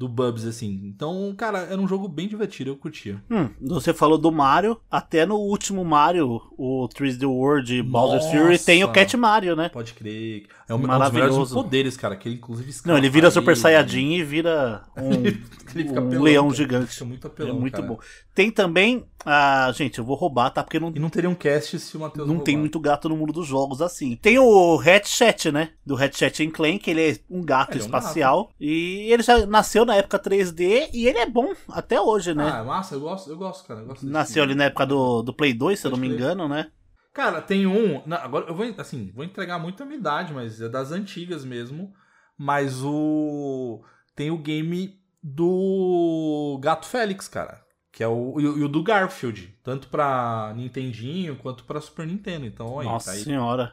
do 0.01 0.09
Bubs, 0.09 0.47
assim. 0.47 0.81
Então, 0.87 1.35
cara, 1.37 1.59
era 1.71 1.79
um 1.79 1.87
jogo 1.87 2.09
bem 2.09 2.27
divertido, 2.27 2.71
eu 2.71 2.77
curtia. 2.77 3.23
Hum, 3.31 3.51
você 3.61 3.93
falou 3.93 4.17
do 4.17 4.33
Mario, 4.33 4.81
até 4.91 5.27
no 5.27 5.37
último 5.37 5.85
Mario, 5.85 6.41
o 6.57 6.89
3D 6.89 7.29
World 7.29 7.83
Bowser's. 7.83 8.25
Fury, 8.31 8.59
tem 8.59 8.83
o 8.83 8.91
Cat 8.91 9.15
Mario, 9.19 9.55
né? 9.55 9.69
Pode 9.69 9.93
crer. 9.93 10.47
É 10.67 10.73
um, 10.73 10.79
um 10.79 10.81
dos 10.81 10.89
Maravilhoso. 10.89 11.31
melhores 11.33 11.53
poderes, 11.53 11.97
cara, 11.99 12.17
que 12.17 12.29
ele 12.29 12.37
inclusive 12.37 12.73
Não, 12.87 12.97
ele 12.97 13.11
vira 13.11 13.31
Super 13.31 13.55
Saiyajin 13.55 14.13
e 14.15 14.25
vira 14.25 14.83
um, 14.97 16.17
um 16.17 16.23
leão 16.23 16.45
cara. 16.47 16.57
gigante. 16.57 16.93
Fica 16.93 17.05
muito 17.05 17.27
É 17.27 17.31
apelão, 17.31 17.61
muito 17.61 17.75
cara. 17.75 17.87
bom. 17.87 17.99
Tem 18.35 18.51
também. 18.51 19.05
Ah, 19.27 19.71
gente, 19.75 19.99
eu 19.99 20.05
vou 20.05 20.17
roubar, 20.17 20.49
tá? 20.51 20.63
Porque 20.65 20.81
não, 20.81 20.93
E 20.95 20.99
não 20.99 21.11
teria 21.11 21.29
um 21.29 21.35
cast 21.35 21.79
se 21.79 21.95
o 21.97 22.01
Matheus 22.01 22.27
não 22.27 22.39
tem 22.39 22.55
roubar. 22.55 22.61
muito 22.61 22.81
gato 22.81 23.07
no 23.09 23.17
mundo 23.17 23.35
dos 23.35 23.47
jogos 23.47 23.83
assim. 23.83 24.17
Tem 24.17 24.39
o 24.39 24.81
Hatchet, 24.81 25.53
né? 25.53 25.71
Do 25.85 25.95
Hatchet 25.95 26.47
Clank, 26.49 26.89
ele 26.89 27.11
é 27.11 27.19
um 27.29 27.43
gato 27.43 27.73
Ele 27.73 27.81
é 27.81 27.83
um 27.83 27.87
espacial. 27.87 28.51
E 28.59 29.13
ele 29.13 29.23
já 29.23 29.45
nasceu 29.45 29.85
na 29.91 29.97
época 29.97 30.19
3D 30.19 30.91
e 30.93 31.07
ele 31.07 31.19
é 31.19 31.27
bom 31.27 31.53
até 31.69 32.01
hoje, 32.01 32.33
né? 32.33 32.51
Ah, 32.53 32.59
é 32.59 32.63
massa, 32.63 32.95
eu 32.95 33.01
gosto, 33.01 33.29
eu 33.31 33.37
gosto, 33.37 33.67
cara. 33.67 33.81
Eu 33.81 33.87
gosto 33.87 34.07
Nasceu 34.07 34.43
ali 34.43 34.55
na 34.55 34.65
época 34.65 34.87
do, 34.87 35.23
do 35.23 35.35
Play 35.35 35.53
2, 35.53 35.79
se 35.79 35.87
eu 35.87 35.91
não 35.91 35.99
me 35.99 36.09
engano, 36.09 36.49
né? 36.49 36.71
Cara, 37.13 37.43
tem 37.43 37.67
um. 37.67 38.03
não, 38.07 38.17
agora 38.17 38.47
eu 38.49 38.55
vou, 38.55 38.65
assim, 38.79 39.11
vou 39.15 39.25
entregar 39.25 39.59
muito 39.59 39.83
a 39.83 39.87
minha 39.87 39.99
idade, 39.99 40.33
mas 40.33 40.61
é 40.61 40.69
das 40.69 40.93
antigas 40.93 41.45
mesmo. 41.45 41.93
Mas 42.39 42.83
o. 42.83 43.83
Tem 44.15 44.31
o 44.31 44.39
game 44.39 44.99
do 45.23 46.59
Gato 46.63 46.87
Félix, 46.87 47.29
cara. 47.29 47.61
Que 47.93 48.05
é 48.05 48.09
o, 48.09 48.41
e 48.41 48.47
o, 48.47 48.69
do 48.69 48.83
Garfield. 48.83 49.59
Tanto 49.65 49.89
pra 49.89 50.53
Nintendinho 50.57 51.37
quanto 51.37 51.65
pra 51.65 51.81
Super 51.81 52.07
Nintendo. 52.07 52.47
Então, 52.47 52.79
aí, 52.79 52.87
Nossa 52.87 53.11
tá 53.11 53.17
aí. 53.17 53.25
senhora. 53.25 53.73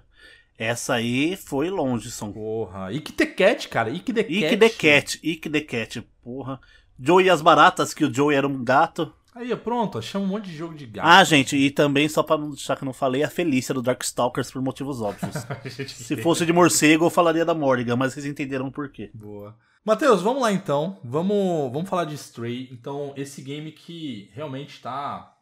Essa 0.57 0.95
aí 0.95 1.35
foi 1.35 1.69
longe, 1.69 2.09
Som. 2.09 2.31
Porra. 2.31 2.91
Ike 2.91 3.11
the 3.11 3.25
Cat, 3.27 3.67
cara. 3.69 3.89
Ike 3.89 4.11
the 4.11 4.23
Cat. 4.23 4.33
Ike 4.33 4.57
the 4.57 4.69
Cat, 4.69 5.19
Ike 5.23 5.49
the 5.49 5.61
Cat, 5.61 6.01
porra. 6.23 6.59
Joey 6.99 7.25
e 7.25 7.29
as 7.29 7.41
Baratas, 7.41 7.93
que 7.93 8.03
o 8.03 8.13
Joey 8.13 8.35
era 8.35 8.47
um 8.47 8.63
gato. 8.63 9.13
Aí, 9.35 9.55
pronto. 9.55 9.99
Achamos 9.99 10.27
um 10.27 10.31
monte 10.31 10.45
de 10.45 10.57
jogo 10.57 10.73
de 10.73 10.87
gato. 10.87 11.07
Ah, 11.07 11.23
gente, 11.23 11.55
e 11.55 11.69
também, 11.69 12.09
só 12.09 12.23
pra 12.23 12.39
não 12.39 12.49
deixar 12.49 12.75
que 12.75 12.83
eu 12.83 12.87
não 12.87 12.93
falei, 12.93 13.21
a 13.23 13.29
Felícia 13.29 13.71
do 13.71 13.83
Darkstalkers 13.83 14.49
por 14.49 14.63
motivos 14.63 14.99
óbvios. 14.99 15.35
Se 15.93 16.17
fosse 16.17 16.43
de 16.43 16.51
morcego, 16.51 17.05
eu 17.05 17.09
falaria 17.11 17.45
da 17.45 17.53
Morrigan, 17.53 17.95
mas 17.95 18.13
vocês 18.13 18.25
entenderam 18.25 18.71
por 18.71 18.89
quê. 18.89 19.11
Boa. 19.13 19.55
Matheus, 19.85 20.23
vamos 20.23 20.41
lá 20.41 20.51
então. 20.51 20.99
Vamos, 21.03 21.71
vamos 21.71 21.87
falar 21.87 22.05
de 22.05 22.15
Stray. 22.15 22.67
Então, 22.71 23.13
esse 23.15 23.43
game 23.43 23.71
que 23.71 24.31
realmente 24.33 24.81
tá 24.81 25.35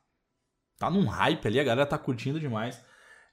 tá 0.78 0.90
num 0.90 1.08
hype 1.08 1.48
ali, 1.48 1.60
a 1.60 1.64
galera 1.64 1.88
tá 1.88 1.98
curtindo 1.98 2.38
demais. 2.38 2.84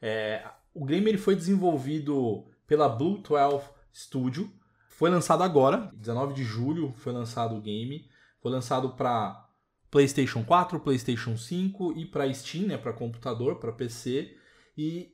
É, 0.01 0.45
o 0.75 0.85
game 0.85 1.09
ele 1.09 1.19
foi 1.19 1.35
desenvolvido 1.35 2.45
pela 2.67 2.89
Blue 2.89 3.19
12 3.19 3.65
Studio. 3.95 4.51
Foi 4.89 5.11
lançado 5.11 5.43
agora, 5.43 5.91
19 5.95 6.35
de 6.35 6.45
julho 6.45 6.93
foi 6.99 7.13
lançado 7.13 7.57
o 7.57 7.61
game. 7.61 8.09
Foi 8.41 8.51
lançado 8.51 8.91
para 8.91 9.49
PlayStation 9.91 10.43
4, 10.43 10.81
PlayStation 10.81 11.37
5 11.37 11.93
e 11.97 12.07
para 12.07 12.33
Steam, 12.33 12.67
né, 12.67 12.77
para 12.77 12.93
computador, 12.93 13.57
para 13.57 13.73
PC. 13.73 14.37
E 14.77 15.13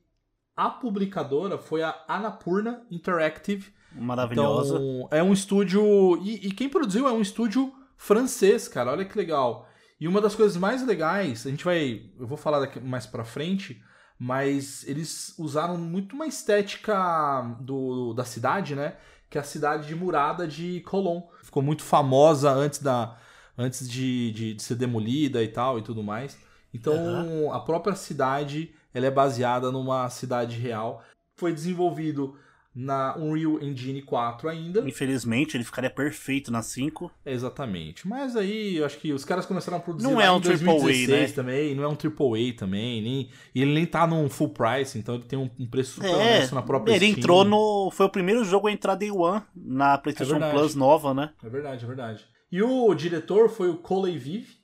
a 0.56 0.70
publicadora 0.70 1.58
foi 1.58 1.82
a 1.82 2.04
Annapurna 2.08 2.86
Interactive, 2.90 3.72
Maravilhosa. 3.92 4.76
então, 4.76 5.08
é 5.10 5.22
um 5.22 5.32
estúdio. 5.32 5.82
E, 6.22 6.48
e 6.48 6.52
quem 6.52 6.68
produziu 6.68 7.08
é 7.08 7.12
um 7.12 7.20
estúdio 7.20 7.72
francês, 7.96 8.68
cara. 8.68 8.92
Olha 8.92 9.04
que 9.04 9.18
legal. 9.18 9.68
E 10.00 10.06
uma 10.06 10.20
das 10.20 10.34
coisas 10.34 10.56
mais 10.56 10.86
legais, 10.86 11.46
a 11.46 11.50
gente 11.50 11.64
vai. 11.64 12.10
Eu 12.18 12.26
vou 12.26 12.36
falar 12.36 12.60
daqui 12.60 12.80
mais 12.80 13.06
pra 13.06 13.24
frente, 13.24 13.82
mas 14.18 14.86
eles 14.88 15.34
usaram 15.38 15.78
muito 15.78 16.14
uma 16.14 16.26
estética 16.26 17.56
do, 17.60 18.12
da 18.14 18.24
cidade, 18.24 18.74
né? 18.74 18.96
Que 19.30 19.38
é 19.38 19.40
a 19.40 19.44
cidade 19.44 19.86
de 19.86 19.94
murada 19.94 20.46
de 20.48 20.80
Colón. 20.80 21.22
Ficou 21.42 21.62
muito 21.62 21.82
famosa 21.82 22.50
antes 22.50 22.80
da. 22.80 23.16
Antes 23.56 23.88
de, 23.88 24.30
de, 24.32 24.54
de 24.54 24.62
ser 24.62 24.76
demolida 24.76 25.42
e 25.42 25.48
tal 25.48 25.78
e 25.78 25.82
tudo 25.82 26.02
mais. 26.02 26.38
Então, 26.72 27.52
a 27.52 27.58
própria 27.60 27.94
cidade 27.94 28.72
ela 28.94 29.06
é 29.06 29.10
baseada 29.10 29.72
numa 29.72 30.08
cidade 30.10 30.56
real. 30.58 31.02
Foi 31.36 31.52
desenvolvido 31.52 32.36
na 32.80 33.16
Unreal 33.18 33.60
Engine 33.60 34.00
4 34.02 34.48
ainda. 34.48 34.88
Infelizmente, 34.88 35.56
ele 35.56 35.64
ficaria 35.64 35.90
perfeito 35.90 36.52
na 36.52 36.62
5. 36.62 37.10
Exatamente. 37.26 38.06
Mas 38.06 38.36
aí 38.36 38.76
eu 38.76 38.86
acho 38.86 38.98
que 38.98 39.12
os 39.12 39.24
caras 39.24 39.44
começaram 39.44 39.78
a 39.78 39.80
produzir 39.80 40.06
Não 40.06 40.20
é 40.20 40.26
em 40.26 40.30
um 40.30 40.40
triple 40.40 40.68
A, 40.70 40.72
2016 40.74 41.30
né? 41.30 41.34
também, 41.34 41.74
não 41.74 41.82
é 41.82 41.88
um 41.88 41.96
AAA 41.96 42.54
também, 42.56 43.02
nem 43.02 43.30
e 43.52 43.62
ele 43.62 43.74
nem 43.74 43.84
tá 43.84 44.06
num 44.06 44.28
full 44.28 44.50
price, 44.50 44.96
então 44.96 45.16
ele 45.16 45.24
tem 45.24 45.36
um, 45.36 45.50
um 45.58 45.66
preço 45.66 45.94
super 45.94 46.08
É, 46.08 46.48
na 46.52 46.62
própria 46.62 46.92
ele 46.94 47.06
Steam. 47.06 47.18
entrou 47.18 47.44
no. 47.44 47.90
Foi 47.90 48.06
o 48.06 48.10
primeiro 48.10 48.44
jogo 48.44 48.68
a 48.68 48.72
entrar 48.72 48.94
Day 48.94 49.10
One 49.10 49.42
na 49.56 49.98
PlayStation 49.98 50.36
É. 50.36 50.50
Plus 50.52 50.76
nova, 50.76 51.12
né? 51.12 51.32
É 51.42 51.48
verdade, 51.48 51.84
é 51.84 51.86
verdade. 51.88 52.24
E 52.52 52.62
o 52.62 52.94
diretor 52.94 53.48
foi 53.48 53.68
o 53.70 53.76
Cole 53.78 54.16
Vive 54.16 54.56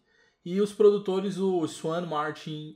e 0.45 0.61
os 0.61 0.73
produtores 0.73 1.37
o 1.37 1.67
Swan 1.67 2.07
Martin 2.07 2.75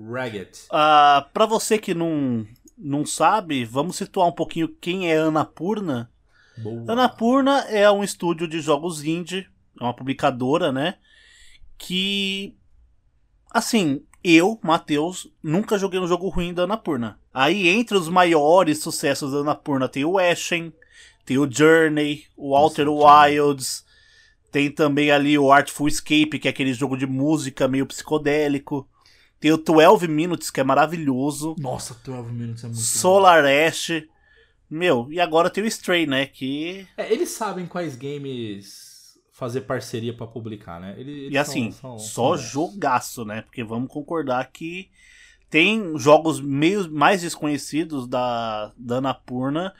Raggett. 0.00 0.66
Ah, 0.70 1.28
pra 1.34 1.44
você 1.44 1.76
que 1.76 1.92
não, 1.92 2.46
não 2.78 3.04
sabe, 3.04 3.64
vamos 3.64 3.96
situar 3.96 4.28
um 4.28 4.32
pouquinho 4.32 4.68
quem 4.80 5.10
é 5.10 5.16
Annapurna. 5.16 6.10
Boa. 6.56 6.92
Annapurna 6.92 7.60
é 7.68 7.90
um 7.90 8.04
estúdio 8.04 8.46
de 8.46 8.60
jogos 8.60 9.04
indie, 9.04 9.48
é 9.80 9.84
uma 9.84 9.94
publicadora, 9.94 10.72
né? 10.72 10.96
Que. 11.76 12.56
Assim, 13.50 14.02
eu, 14.22 14.58
Matheus, 14.62 15.28
nunca 15.42 15.78
joguei 15.78 15.98
um 15.98 16.06
jogo 16.06 16.28
ruim 16.28 16.52
da 16.52 16.64
Annapurna. 16.64 17.18
Aí, 17.32 17.68
entre 17.68 17.96
os 17.96 18.08
maiores 18.08 18.82
sucessos 18.82 19.32
da 19.32 19.38
Annapurna, 19.38 19.88
tem 19.88 20.04
o 20.04 20.18
Ashen, 20.18 20.72
tem 21.24 21.38
o 21.38 21.50
Journey, 21.50 22.24
o 22.36 22.56
Outer 22.56 22.86
Nossa, 22.86 23.26
Wilds, 23.26 23.84
tem 24.50 24.70
também 24.70 25.10
ali 25.10 25.38
o 25.38 25.52
Artful 25.52 25.88
Escape, 25.88 26.38
que 26.38 26.48
é 26.48 26.50
aquele 26.50 26.72
jogo 26.72 26.96
de 26.96 27.06
música 27.06 27.68
meio 27.68 27.86
psicodélico. 27.86 28.88
Tem 29.40 29.52
o 29.52 29.56
12 29.56 30.08
Minutes, 30.08 30.50
que 30.50 30.60
é 30.60 30.64
maravilhoso. 30.64 31.54
Nossa, 31.58 31.96
12 32.04 32.32
Minutes 32.32 32.64
é 32.64 32.66
muito 32.66 32.76
bom. 32.78 32.82
Solar 32.82 33.44
Ash. 33.44 34.02
Meu, 34.70 35.06
e 35.10 35.20
agora 35.20 35.48
tem 35.48 35.64
o 35.64 35.66
Stray, 35.66 36.06
né? 36.06 36.26
Que. 36.26 36.86
É, 36.96 37.10
eles 37.12 37.30
sabem 37.30 37.66
quais 37.66 37.96
games 37.96 39.18
fazer 39.32 39.62
parceria 39.62 40.12
pra 40.14 40.26
publicar, 40.26 40.80
né? 40.80 40.94
Eles, 40.98 41.16
eles 41.16 41.32
E 41.34 41.38
assim, 41.38 41.70
são- 41.70 41.96
são- 41.96 41.98
só 41.98 42.36
são 42.36 42.44
jogaço, 42.44 43.24
né? 43.24 43.42
Porque 43.42 43.62
vamos 43.62 43.88
concordar 43.90 44.50
que 44.52 44.90
tem 45.48 45.96
jogos 45.96 46.40
meio 46.40 46.90
mais 46.92 47.22
desconhecidos 47.22 48.06
da, 48.06 48.72
da 48.76 48.96
Annapurna, 48.96 49.72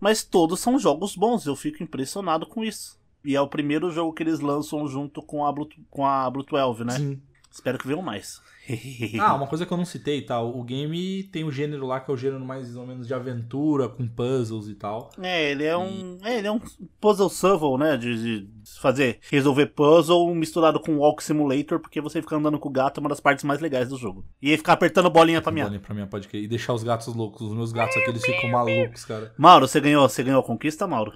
mas 0.00 0.22
todos 0.24 0.60
são 0.60 0.78
jogos 0.78 1.14
bons. 1.16 1.46
Eu 1.46 1.56
fico 1.56 1.82
impressionado 1.82 2.44
com 2.46 2.62
isso. 2.64 2.98
E 3.24 3.34
é 3.34 3.40
o 3.40 3.48
primeiro 3.48 3.90
jogo 3.90 4.12
que 4.12 4.22
eles 4.22 4.40
lançam 4.40 4.86
junto 4.86 5.22
com 5.22 5.46
a 5.46 5.52
Blue, 5.52 5.68
com 5.88 6.04
a 6.04 6.28
Blue 6.28 6.44
12, 6.44 6.84
né? 6.84 6.98
Sim. 6.98 7.22
Espero 7.54 7.78
que 7.78 7.86
venham 7.86 8.02
mais. 8.02 8.42
Ah, 9.20 9.34
uma 9.34 9.46
coisa 9.46 9.66
que 9.66 9.72
eu 9.72 9.76
não 9.76 9.84
citei, 9.84 10.22
tá? 10.22 10.40
O 10.40 10.62
game 10.64 11.22
tem 11.24 11.44
o 11.44 11.52
gênero 11.52 11.86
lá 11.86 12.00
que 12.00 12.10
é 12.10 12.14
o 12.14 12.16
gênero 12.16 12.42
mais 12.44 12.74
ou 12.76 12.86
menos 12.86 13.06
de 13.06 13.12
aventura, 13.12 13.90
com 13.90 14.08
puzzles 14.08 14.68
e 14.68 14.74
tal. 14.74 15.10
É, 15.20 15.50
ele 15.50 15.64
é 15.64 15.76
um. 15.76 16.18
É, 16.24 16.38
ele 16.38 16.46
é 16.46 16.50
um 16.50 16.58
puzzle 16.98 17.28
shovel, 17.28 17.76
né? 17.76 17.96
De, 17.98 18.40
de 18.40 18.48
fazer. 18.80 19.20
Resolver 19.30 19.66
puzzle 19.66 20.34
misturado 20.34 20.80
com 20.80 20.96
walk 20.96 21.22
simulator, 21.22 21.78
porque 21.78 22.00
você 22.00 22.22
fica 22.22 22.36
andando 22.36 22.58
com 22.58 22.70
o 22.70 22.72
gato 22.72 22.98
é 22.98 23.00
uma 23.02 23.10
das 23.10 23.20
partes 23.20 23.44
mais 23.44 23.60
legais 23.60 23.90
do 23.90 23.98
jogo. 23.98 24.24
E 24.40 24.50
aí 24.50 24.56
ficar 24.56 24.72
apertando 24.72 25.10
bolinha 25.10 25.42
pra 25.42 25.52
minha. 25.52 25.66
Bolinha 25.66 25.82
pra 25.82 25.94
minha 25.94 26.06
pode. 26.06 26.26
E 26.32 26.48
deixar 26.48 26.72
os 26.72 26.82
gatos 26.82 27.14
loucos. 27.14 27.42
Os 27.42 27.54
meus 27.54 27.70
gatos 27.70 27.96
aqui, 27.98 28.08
eles 28.08 28.24
ficam 28.24 28.50
malucos, 28.50 29.04
cara. 29.04 29.34
Mauro, 29.36 29.68
você 29.68 29.78
ganhou, 29.78 30.08
você 30.08 30.22
ganhou 30.22 30.40
a 30.40 30.44
conquista, 30.44 30.86
Mauro? 30.86 31.12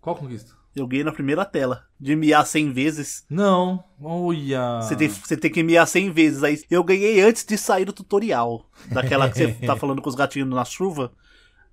Qual 0.00 0.16
conquista? 0.16 0.61
Eu 0.74 0.86
ganhei 0.86 1.04
na 1.04 1.12
primeira 1.12 1.44
tela. 1.44 1.84
De 2.00 2.16
miar 2.16 2.46
100 2.46 2.72
vezes. 2.72 3.24
Não. 3.28 3.84
Olha. 4.00 4.80
Você, 4.80 4.96
tem, 4.96 5.08
você 5.08 5.36
tem 5.36 5.50
que 5.50 5.62
miar 5.62 5.86
100 5.86 6.10
vezes. 6.10 6.42
Aí 6.42 6.62
eu 6.70 6.82
ganhei 6.82 7.20
antes 7.20 7.44
de 7.44 7.58
sair 7.58 7.84
do 7.84 7.92
tutorial. 7.92 8.70
Daquela 8.90 9.28
que 9.28 9.36
você 9.36 9.52
tá 9.66 9.76
falando 9.76 10.00
com 10.00 10.08
os 10.08 10.14
gatinhos 10.14 10.48
na 10.48 10.64
chuva. 10.64 11.12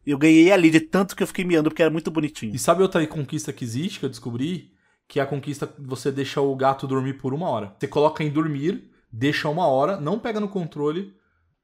Eu 0.06 0.18
ganhei 0.18 0.52
ali 0.52 0.70
de 0.70 0.80
tanto 0.82 1.16
que 1.16 1.24
eu 1.24 1.28
fiquei 1.28 1.46
miando, 1.46 1.70
porque 1.70 1.82
era 1.82 1.92
muito 1.92 2.12
bonitinho. 2.12 2.54
E 2.54 2.60
sabe 2.60 2.82
outra 2.82 3.06
conquista 3.08 3.54
que 3.54 3.64
existe 3.64 4.00
que 4.00 4.06
eu 4.06 4.10
descobri? 4.10 4.72
Que 5.08 5.20
é 5.20 5.24
a 5.24 5.26
conquista 5.26 5.68
que 5.68 5.82
você 5.82 6.12
deixa 6.12 6.42
o 6.42 6.56
gato 6.56 6.88
dormir 6.88 7.14
por 7.14 7.34
uma 7.34 7.50
hora. 7.50 7.76
Você 7.80 7.88
coloca 7.88 8.24
em 8.24 8.30
dormir, 8.30 8.90
deixa 9.12 9.50
uma 9.50 9.68
hora, 9.68 10.00
não 10.00 10.20
pega 10.20 10.40
no 10.40 10.48
controle, 10.48 11.14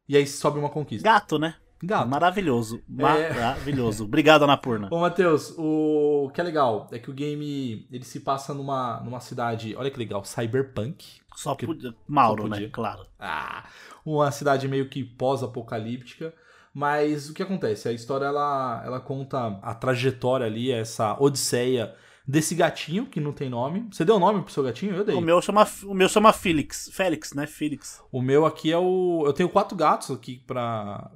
e 0.07 0.15
aí 0.15 0.25
sobe 0.25 0.59
uma 0.59 0.69
conquista. 0.69 1.07
Gato, 1.07 1.39
né? 1.39 1.55
Gato. 1.85 2.07
Maravilhoso. 2.09 2.81
É. 2.99 3.01
Maravilhoso. 3.33 4.03
Obrigado, 4.05 4.43
Anapurna. 4.43 4.87
Ô, 4.91 4.99
Matheus, 4.99 5.53
o 5.57 6.29
que 6.33 6.41
é 6.41 6.43
legal 6.43 6.87
é 6.91 6.99
que 6.99 7.09
o 7.09 7.13
game 7.13 7.87
ele 7.91 8.03
se 8.03 8.19
passa 8.21 8.53
numa, 8.53 8.99
numa 9.01 9.19
cidade, 9.19 9.75
olha 9.77 9.89
que 9.91 9.99
legal, 9.99 10.23
cyberpunk. 10.23 11.05
Só 11.35 11.53
Que- 11.55 11.65
podia. 11.65 11.93
Mauro, 12.07 12.43
só 12.43 12.49
podia. 12.49 12.65
né? 12.67 12.71
Claro. 12.73 13.05
Ah, 13.19 13.65
uma 14.05 14.31
cidade 14.31 14.67
meio 14.67 14.87
que 14.89 15.03
pós-apocalíptica. 15.03 16.33
Mas 16.73 17.29
o 17.29 17.33
que 17.33 17.41
acontece? 17.41 17.87
A 17.87 17.93
história 17.93 18.25
ela, 18.25 18.81
ela 18.85 18.99
conta 18.99 19.59
a 19.61 19.73
trajetória 19.73 20.45
ali, 20.45 20.71
essa 20.71 21.15
odisseia 21.21 21.95
desse 22.27 22.53
gatinho 22.53 23.05
que 23.05 23.21
não 23.21 23.31
tem 23.31 23.49
nome. 23.49 23.87
Você 23.91 24.03
deu 24.03 24.19
nome 24.19 24.41
pro 24.41 24.51
seu 24.51 24.61
gatinho? 24.63 24.93
Eu 24.93 25.05
dei. 25.05 25.15
O 25.15 25.21
meu 25.21 25.41
chama, 25.41 25.65
o 25.85 25.93
meu 25.93 26.09
chama 26.09 26.33
Felix. 26.33 26.89
Félix, 26.91 27.33
né? 27.33 27.47
Felix. 27.47 28.03
O 28.11 28.21
meu 28.21 28.45
aqui 28.45 28.73
é 28.73 28.77
o. 28.77 29.23
Eu 29.25 29.31
tenho 29.31 29.47
quatro 29.47 29.77
gatos 29.77 30.11
aqui 30.11 30.43
pra. 30.45 31.09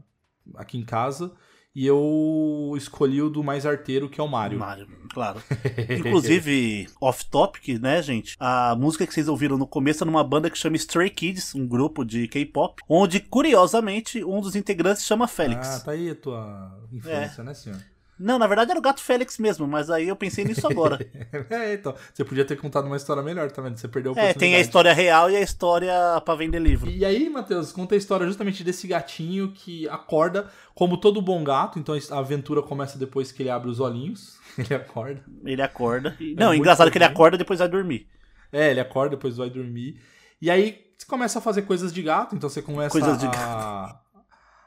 Aqui 0.56 0.78
em 0.78 0.84
casa. 0.86 1.32
E 1.76 1.86
eu 1.86 2.74
escolhi 2.76 3.22
o 3.22 3.30
do 3.30 3.44
mais 3.44 3.66
arteiro, 3.66 4.10
que 4.10 4.20
é 4.20 4.24
o 4.24 4.28
Mario. 4.28 4.58
Mario, 4.58 4.88
claro. 5.14 5.42
Inclusive, 5.98 6.88
off-topic, 7.00 7.80
né, 7.80 8.02
gente? 8.02 8.36
A 8.40 8.76
música 8.76 9.06
que 9.06 9.14
vocês 9.14 9.28
ouviram 9.28 9.58
no 9.58 9.68
começo 9.68 10.04
é 10.04 10.06
numa 10.06 10.24
banda 10.24 10.50
que 10.50 10.58
chama 10.58 10.76
Stray 10.76 11.12
Kids, 11.12 11.54
um 11.54 11.68
grupo 11.68 12.04
de 12.04 12.28
K-pop, 12.28 12.82
onde, 12.90 13.20
curiosamente, 13.20 14.24
um 14.26 14.42
dos 14.42 14.56
integrantes 14.56 15.06
chama 15.06 15.28
Félix. 15.28 15.68
Ah, 15.68 15.80
tá 15.80 15.92
aí 15.92 16.10
a 16.10 16.16
tua 16.16 16.80
influência, 16.92 17.44
né, 17.44 17.54
senhor? 17.54 17.80
Não, 18.20 18.38
na 18.38 18.48
verdade 18.48 18.72
era 18.72 18.80
o 18.80 18.84
gato 18.84 19.02
Félix 19.02 19.38
mesmo, 19.38 19.66
mas 19.66 19.90
aí 19.90 20.08
eu 20.08 20.16
pensei 20.16 20.44
nisso 20.44 20.68
agora. 20.68 21.00
é, 21.50 21.74
então. 21.74 21.96
Você 22.14 22.26
podia 22.26 22.44
ter 22.44 22.58
contado 22.58 22.86
uma 22.86 22.98
história 22.98 23.24
melhor, 23.24 23.50
tá 23.50 23.62
vendo? 23.62 23.78
Você 23.78 23.88
perdeu 23.88 24.14
a 24.16 24.20
é, 24.20 24.34
tem 24.34 24.56
a 24.56 24.60
história 24.60 24.94
real 24.94 25.32
e 25.32 25.38
a 25.38 25.42
história 25.42 25.94
pra 26.26 26.36
vender 26.36 26.60
livro. 26.60 26.90
E 26.90 27.06
aí, 27.06 27.30
Matheus, 27.30 27.72
conta 27.72 27.96
a 27.96 27.98
história 27.98 28.28
justamente 28.28 28.64
desse 28.64 28.88
gatinho 28.88 29.54
que 29.54 29.88
acorda 29.88 30.50
como 30.76 30.98
todo 30.98 31.22
bom 31.22 31.44
gato. 31.44 31.80
Então 31.80 31.96
a 31.96 32.20
aventura 32.20 32.62
começa 32.62 33.00
depois 33.00 33.32
que 33.32 33.42
ele 33.42 33.50
abre 33.50 33.70
os 33.70 33.80
olhinhos. 33.80 34.38
Ele 34.58 34.74
acorda. 34.74 35.24
Ele 35.46 35.62
acorda. 35.62 36.18
É 36.20 36.34
Não, 36.36 36.54
engraçado 36.54 36.92
que 36.92 36.98
ele 36.98 37.06
acorda 37.06 37.36
e 37.36 37.38
depois 37.38 37.60
vai 37.60 37.70
dormir. 37.70 38.10
É, 38.52 38.72
ele 38.72 38.82
acorda, 38.82 39.16
depois 39.16 39.38
vai 39.38 39.50
dormir. 39.50 40.02
E 40.42 40.50
aí 40.50 40.90
você 40.98 41.06
começa 41.06 41.40
a 41.40 41.42
fazer 41.42 41.62
coisas 41.62 41.94
de 41.94 42.02
gato. 42.02 42.36
Então 42.36 42.50
você 42.50 42.62
começa 42.62 42.90
Coisas 42.90 43.18
de 43.18 43.26
a... 43.28 44.02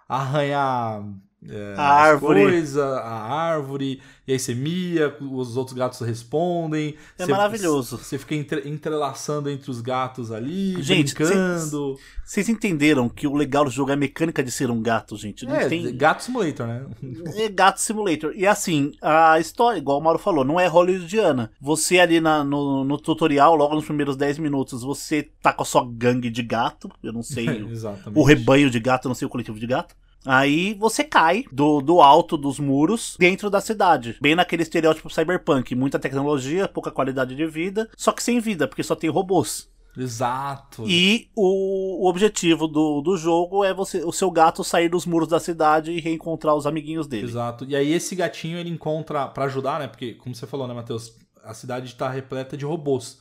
a 0.09 0.17
arranhar. 0.17 1.03
É, 1.49 1.75
A 1.77 1.83
árvore. 1.83 2.43
coisas, 2.43 2.77
a 2.79 3.11
árvore, 3.11 4.01
e 4.27 4.33
aí 4.33 4.39
você 4.39 4.55
mia, 4.55 5.15
os 5.21 5.57
outros 5.57 5.77
gatos 5.77 6.01
respondem. 6.01 6.95
É 7.19 7.25
Você- 7.25 7.33
maravilhoso. 7.33 7.99
Você 7.99 8.17
fica 8.19 8.35
entre- 8.35 8.69
entrelaçando 8.69 9.51
entre 9.51 9.71
os 9.71 9.81
gatos 9.81 10.31
ali, 10.31 10.81
Gente, 10.83 11.15
brincando. 11.15 11.97
Vocês 12.25 12.49
entenderam 12.49 13.09
que 13.09 13.27
o 13.27 13.35
legal 13.35 13.65
do 13.65 13.71
jogo 13.71 13.91
é 13.91 13.95
a 13.95 13.97
mecânica 13.97 14.43
de 14.43 14.51
ser 14.51 14.71
um 14.71 14.81
gato, 14.81 15.17
gente? 15.17 15.45
Não 15.45 15.55
É, 15.57 15.69
tem... 15.69 15.95
gato 15.97 16.23
simulator, 16.23 16.67
né? 16.67 16.87
É 17.37 17.49
Gato 17.49 17.81
Simulator. 17.81 18.33
E 18.35 18.47
assim, 18.47 18.93
a 19.03 19.39
história, 19.41 19.79
igual 19.79 19.99
o 19.99 20.03
Mauro 20.03 20.19
falou, 20.19 20.45
não 20.45 20.59
é 20.59 20.67
hollywoodiana. 20.67 21.51
Você 21.61 21.99
ali 21.99 22.21
na- 22.21 22.45
no, 22.45 22.85
no 22.85 22.97
tutorial, 22.99 23.55
logo 23.57 23.75
nos 23.75 23.85
primeiros 23.85 24.17
10 24.17 24.39
minutos, 24.39 24.83
você 24.83 25.29
tá 25.43 25.53
com 25.53 25.63
a 25.63 25.67
sua 25.67 25.85
gangue 25.87 26.31
de 26.31 26.43
gato. 26.43 26.89
Eu 27.03 27.13
não 27.13 27.23
sei 27.23 27.47
o 28.15 28.23
rebanho 28.23 28.71
de 28.71 28.79
gato, 28.81 29.07
eu 29.07 29.09
não 29.11 29.15
sei 29.15 29.27
o 29.27 29.29
coletivo 29.29 29.59
de 29.59 29.67
gato. 29.67 29.95
Aí 30.25 30.75
você 30.75 31.03
cai 31.03 31.45
do, 31.51 31.81
do 31.81 32.01
alto 32.01 32.37
dos 32.37 32.59
muros 32.59 33.17
dentro 33.19 33.51
da 33.51 33.61
cidade. 33.61 34.17
Bem 34.21 34.35
naquele 34.35 34.63
estereótipo 34.63 35.11
cyberpunk. 35.11 35.75
Muita 35.75 35.99
tecnologia, 35.99 36.69
pouca 36.69 36.91
qualidade 36.91 37.35
de 37.35 37.47
vida. 37.47 37.89
Só 37.97 38.13
que 38.13 38.23
sem 38.23 38.39
vida, 38.41 38.69
porque 38.69 38.83
só 38.83 38.95
tem 38.95 39.11
robôs. 39.11 39.71
Exato. 39.97 40.85
E 40.89 41.29
o, 41.37 42.05
o 42.05 42.09
objetivo 42.09 42.67
do, 42.67 43.03
do 43.03 43.17
jogo 43.17 43.65
é 43.65 43.75
você, 43.75 44.03
o 44.05 44.13
seu 44.13 44.31
gato 44.31 44.65
sair 44.65 44.89
dos 44.89 45.05
muros 45.05 45.29
da 45.29 45.39
cidade 45.39 45.93
e 45.93 46.01
reencontrar 46.01 46.55
os 46.55 46.67
amiguinhos 46.67 47.07
dele. 47.07 47.27
Exato. 47.27 47.67
E 47.69 47.77
aí 47.77 47.93
esse 47.93 48.15
gatinho 48.15 48.59
ele 48.59 48.71
encontra 48.71 49.27
pra 49.29 49.45
ajudar, 49.45 49.81
né? 49.81 49.89
Porque 49.89 50.15
como 50.15 50.35
você 50.35 50.47
falou, 50.47 50.67
né, 50.67 50.73
Matheus, 50.73 51.15
a 51.45 51.53
cidade 51.53 51.95
tá 51.95 52.09
repleta 52.09 52.57
de 52.57 52.65
robôs. 52.65 53.19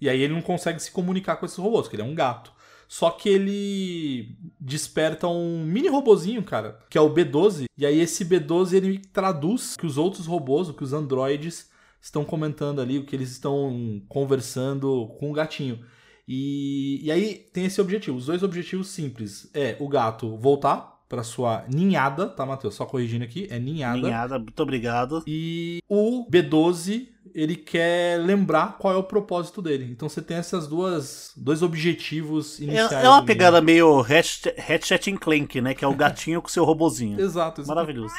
E 0.00 0.08
aí 0.08 0.20
ele 0.20 0.34
não 0.34 0.42
consegue 0.42 0.80
se 0.80 0.90
comunicar 0.90 1.36
com 1.36 1.46
esses 1.46 1.58
robôs, 1.58 1.82
porque 1.82 1.96
ele 1.96 2.02
é 2.02 2.10
um 2.10 2.14
gato. 2.14 2.52
Só 2.90 3.08
que 3.08 3.28
ele 3.28 4.36
desperta 4.58 5.28
um 5.28 5.64
mini 5.64 5.86
robozinho, 5.86 6.42
cara, 6.42 6.76
que 6.90 6.98
é 6.98 7.00
o 7.00 7.08
B12. 7.08 7.66
E 7.78 7.86
aí 7.86 8.00
esse 8.00 8.24
B12 8.24 8.72
ele 8.72 8.98
traduz 8.98 9.76
que 9.76 9.86
os 9.86 9.96
outros 9.96 10.26
robôs, 10.26 10.68
o 10.68 10.74
que 10.74 10.82
os 10.82 10.92
androides 10.92 11.70
estão 12.02 12.24
comentando 12.24 12.80
ali, 12.80 12.98
o 12.98 13.04
que 13.04 13.14
eles 13.14 13.30
estão 13.30 14.02
conversando 14.08 15.06
com 15.20 15.30
o 15.30 15.32
gatinho. 15.32 15.78
E, 16.26 16.98
e 17.04 17.12
aí 17.12 17.36
tem 17.52 17.66
esse 17.66 17.80
objetivo, 17.80 18.16
os 18.16 18.26
dois 18.26 18.42
objetivos 18.42 18.88
simples. 18.88 19.48
É 19.54 19.76
o 19.78 19.86
gato 19.86 20.36
voltar 20.36 21.00
para 21.08 21.22
sua 21.22 21.64
ninhada, 21.72 22.28
tá, 22.28 22.44
Matheus? 22.44 22.74
Só 22.74 22.84
corrigindo 22.86 23.24
aqui, 23.24 23.46
é 23.50 23.60
ninhada. 23.60 24.00
Ninhada, 24.00 24.36
muito 24.36 24.60
obrigado. 24.60 25.22
E 25.28 25.80
o 25.88 26.28
B12, 26.28 27.06
ele 27.34 27.56
quer 27.56 28.18
lembrar 28.20 28.76
qual 28.78 28.94
é 28.94 28.96
o 28.96 29.02
propósito 29.02 29.60
dele. 29.62 29.88
Então 29.90 30.08
você 30.08 30.20
tem 30.22 30.36
essas 30.36 30.66
duas 30.66 31.32
dois 31.36 31.62
objetivos 31.62 32.60
É, 32.60 32.64
iniciais. 32.64 32.92
é 33.04 33.08
uma 33.08 33.20
do 33.20 33.26
pegada 33.26 33.60
meio 33.60 34.00
Hatchet 34.00 34.54
Hatchet 34.58 35.10
and 35.12 35.16
Clank, 35.16 35.60
né? 35.60 35.74
Que 35.74 35.84
é 35.84 35.88
o 35.88 35.94
gatinho 35.96 36.40
com 36.42 36.48
seu 36.48 36.64
robozinho. 36.64 37.20
Exato, 37.20 37.60
exato. 37.60 37.68
Maravilhoso. 37.74 38.14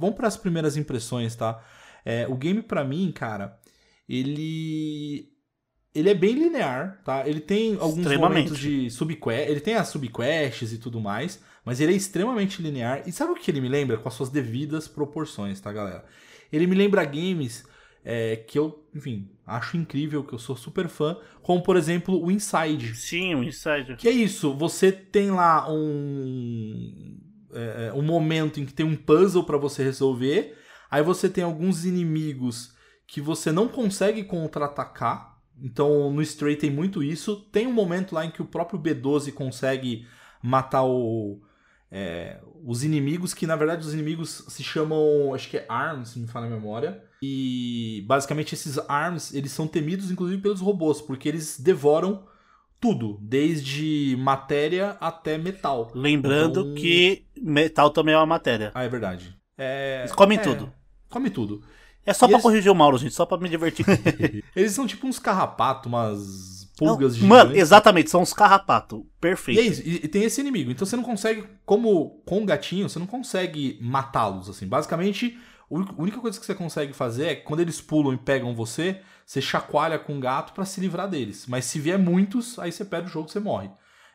Vamos 0.00 0.16
para 0.16 0.28
as 0.28 0.36
primeiras 0.36 0.76
impressões, 0.76 1.34
tá? 1.36 1.62
É, 2.04 2.26
o 2.28 2.34
game 2.34 2.62
pra 2.62 2.82
mim, 2.84 3.12
cara, 3.12 3.58
ele 4.08 5.28
ele 5.94 6.08
é 6.08 6.14
bem 6.14 6.32
linear, 6.34 7.02
tá? 7.04 7.28
Ele 7.28 7.40
tem 7.40 7.76
alguns 7.78 8.16
momentos 8.16 8.58
de 8.58 8.90
subquest, 8.90 9.50
ele 9.50 9.60
tem 9.60 9.74
as 9.74 9.88
subquests 9.88 10.72
e 10.72 10.78
tudo 10.78 10.98
mais, 11.00 11.38
mas 11.66 11.80
ele 11.80 11.92
é 11.92 11.96
extremamente 11.96 12.62
linear. 12.62 13.02
E 13.06 13.12
sabe 13.12 13.32
o 13.32 13.34
que 13.34 13.50
ele 13.50 13.60
me 13.60 13.68
lembra 13.68 13.98
com 13.98 14.08
as 14.08 14.14
suas 14.14 14.30
devidas 14.30 14.88
proporções, 14.88 15.60
tá, 15.60 15.70
galera? 15.70 16.02
Ele 16.50 16.66
me 16.66 16.74
lembra 16.74 17.04
games 17.04 17.64
é, 18.04 18.36
que 18.36 18.58
eu, 18.58 18.84
enfim, 18.94 19.30
acho 19.46 19.76
incrível, 19.76 20.24
que 20.24 20.32
eu 20.32 20.38
sou 20.38 20.56
super 20.56 20.88
fã, 20.88 21.16
como 21.42 21.62
por 21.62 21.76
exemplo 21.76 22.22
o 22.22 22.30
Inside. 22.30 22.94
Sim, 22.96 23.34
o 23.34 23.42
Inside. 23.42 23.96
Que 23.96 24.08
é 24.08 24.12
isso, 24.12 24.54
você 24.54 24.90
tem 24.90 25.30
lá 25.30 25.70
um 25.70 27.18
é, 27.52 27.88
é, 27.88 27.92
um 27.92 28.02
momento 28.02 28.60
em 28.60 28.66
que 28.66 28.72
tem 28.72 28.84
um 28.84 28.96
puzzle 28.96 29.44
pra 29.44 29.58
você 29.58 29.82
resolver, 29.82 30.56
aí 30.90 31.02
você 31.02 31.28
tem 31.28 31.44
alguns 31.44 31.84
inimigos 31.84 32.74
que 33.06 33.20
você 33.20 33.52
não 33.52 33.68
consegue 33.68 34.24
contra-atacar. 34.24 35.38
Então 35.62 36.10
no 36.10 36.22
Stray 36.22 36.56
tem 36.56 36.70
muito 36.70 37.02
isso. 37.02 37.36
Tem 37.52 37.66
um 37.66 37.72
momento 37.72 38.14
lá 38.14 38.24
em 38.24 38.30
que 38.30 38.42
o 38.42 38.46
próprio 38.46 38.80
B12 38.80 39.32
consegue 39.32 40.06
matar 40.42 40.84
o, 40.84 41.40
é, 41.90 42.40
os 42.64 42.82
inimigos, 42.82 43.34
que 43.34 43.46
na 43.46 43.54
verdade 43.54 43.86
os 43.86 43.92
inimigos 43.92 44.44
se 44.48 44.64
chamam, 44.64 45.34
acho 45.34 45.48
que 45.48 45.58
é 45.58 45.66
ARMS, 45.68 46.12
se 46.12 46.18
me 46.18 46.26
falha 46.26 46.46
a 46.46 46.50
memória. 46.50 47.04
E 47.24 48.02
basicamente 48.06 48.52
esses 48.54 48.78
ARMS, 48.88 49.32
eles 49.36 49.52
são 49.52 49.66
temidos 49.68 50.10
inclusive 50.10 50.42
pelos 50.42 50.60
robôs, 50.60 51.00
porque 51.00 51.28
eles 51.28 51.58
devoram 51.60 52.24
tudo, 52.80 53.16
desde 53.22 54.16
matéria 54.18 54.96
até 55.00 55.38
metal. 55.38 55.92
Lembrando 55.94 56.60
Então- 56.62 56.74
que 56.74 57.24
metal 57.40 57.90
também 57.90 58.12
é 58.14 58.18
uma 58.18 58.26
matéria. 58.26 58.72
Ah, 58.74 58.82
é 58.82 58.88
verdade. 58.88 59.36
É, 59.56 60.00
Eles 60.00 60.12
comem 60.12 60.36
é, 60.36 60.40
tudo. 60.42 60.72
Come 61.08 61.30
tudo. 61.30 61.62
É 62.04 62.12
só 62.12 62.26
E 62.26 62.28
pra 62.30 62.34
eles- 62.36 62.42
corrigir 62.42 62.72
o 62.72 62.74
Mauro, 62.74 62.98
gente, 62.98 63.14
só 63.14 63.24
pra 63.24 63.38
me 63.38 63.48
divertir. 63.48 63.86
Eles 64.56 64.72
são 64.72 64.84
tipo 64.88 65.06
uns 65.06 65.20
carrapatos, 65.20 65.86
umas 65.86 66.68
pulgas 66.76 67.16
mano, 67.18 67.42
gigantes. 67.50 67.62
exatamente, 67.62 68.10
são 68.10 68.22
os 68.22 68.32
carrapato. 68.32 69.06
E 69.06 69.20
Perfeito. 69.20 69.60
é 69.60 69.62
isso, 69.62 69.82
e, 69.84 69.94
e 70.04 70.08
tem 70.08 70.24
esse 70.24 70.40
inimigo. 70.40 70.72
Então 70.72 70.84
você 70.84 70.96
não 70.96 71.04
consegue, 71.04 71.44
como 71.64 72.20
com 72.26 72.42
o 72.42 72.44
gatinho, 72.46 72.88
você 72.88 72.98
não 72.98 73.06
consegue 73.06 73.78
matá-los, 73.80 74.48
assim. 74.48 74.66
Basicamente, 74.66 75.38
a 75.76 75.94
única- 76.02 76.20
coisa 76.20 76.38
que 76.38 76.46
você 76.46 76.54
consegue 76.54 76.92
fazer 76.92 77.26
é 77.26 77.34
que 77.36 77.42
quando 77.44 77.60
eles 77.60 77.80
pulam 77.80 78.12
e 78.14 78.18
pegam 78.18 78.54
você, 78.54 79.00
você 79.26 79.40
chacoalha 79.40 79.98
com 79.98 80.16
o 80.16 80.20
gato 80.20 80.52
pra 80.52 80.64
se 80.64 80.80
livrar 80.80 81.08
deles. 81.08 81.46
Mas 81.48 81.64
se 81.64 81.78
vier 81.80 81.98
muitos, 81.98 82.58
aí 82.58 82.70
você 82.72 82.84
perde 82.84 83.08
o 83.08 83.12
jogo, 83.12 83.28
você 83.28 83.40
morre. 83.40 83.70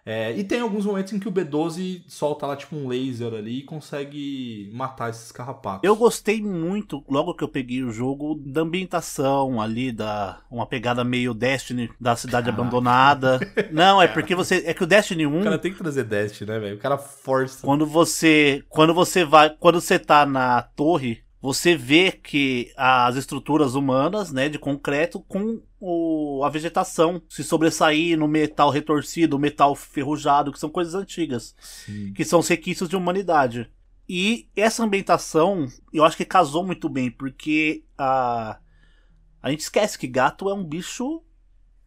É, 0.10 0.32
e 0.38 0.42
tem 0.46 0.62
alguns 0.62 0.86
momentos 0.86 1.12
em 1.12 1.20
que 1.20 1.28
o 1.28 1.32
B12 1.34 2.04
solta 2.08 2.46
lá 2.48 2.56
tipo 2.56 2.78
um 2.78 2.88
laser 2.88 3.34
ali 3.34 3.60
e 3.60 3.64
consegue 3.64 4.70
matar 4.74 5.10
esses 5.10 5.34
carrapatos. 5.34 5.82
Eu 5.84 5.98
gostei 5.98 6.42
muito, 6.42 7.04
logo 7.10 7.34
que 7.34 7.44
eu 7.44 7.50
peguei 7.50 7.84
o 7.84 7.92
jogo, 7.92 8.42
da 8.46 8.62
ambientação 8.62 9.60
ali, 9.60 9.92
da 9.92 10.40
uma 10.50 10.66
pegada 10.66 11.04
meio 11.04 11.34
Destiny 11.34 11.90
da 12.00 12.16
cidade 12.16 12.46
Caraca. 12.46 12.62
abandonada. 12.62 13.40
Não, 13.70 14.02
é 14.02 14.08
porque 14.08 14.34
você. 14.34 14.64
É 14.66 14.74
que 14.74 14.84
o 14.84 14.88
Destiny 14.88 15.28
1, 15.28 15.42
O 15.42 15.44
cara 15.44 15.58
tem 15.60 15.74
que 15.74 15.78
trazer 15.78 16.06
Destiny, 16.06 16.50
né, 16.52 16.60
velho? 16.60 16.76
O 16.78 16.80
cara 16.80 16.98
força. 16.98 17.66
quando 17.66 17.86
você. 17.86 18.64
Quando 18.70 18.94
você 18.94 19.26
vai. 19.26 19.50
Quando 19.60 19.82
você 19.82 20.00
tá 20.00 20.26
na 20.26 20.62
torre, 20.62 21.22
você 21.42 21.76
vê 21.76 22.12
que 22.12 22.72
as 22.76 23.16
estruturas 23.16 23.76
humanas, 23.76 24.32
né, 24.32 24.50
de 24.50 24.58
concreto, 24.58 25.20
com 25.22 25.62
o, 25.80 26.44
a 26.44 26.50
vegetação 26.50 27.22
se 27.30 27.44
sobressair 27.44 28.18
no 28.18 28.28
metal 28.28 28.70
retorcido, 28.70 29.38
metal 29.38 29.76
ferrujado, 29.76 30.52
que 30.52 30.60
são 30.60 30.70
coisas 30.70 30.96
antigas. 30.96 31.56
Sim. 31.60 32.12
que 32.14 32.26
são 32.26 32.40
os 32.40 32.48
requisitos 32.48 32.90
de 32.90 32.96
humanidade. 32.96 33.70
E 34.10 34.48
essa 34.56 34.84
ambientação, 34.84 35.68
eu 35.94 36.04
acho 36.06 36.18
que 36.18 36.26
casou 36.26 36.66
muito 36.66 36.88
bem, 36.88 37.12
porque 37.12 37.84
a, 37.98 38.58
a 39.42 39.52
gente 39.52 39.60
esquece 39.60 40.00
que 40.00 40.08
gato 40.08 40.50
é 40.50 40.54
um 40.54 40.64
bicho, 40.64 41.22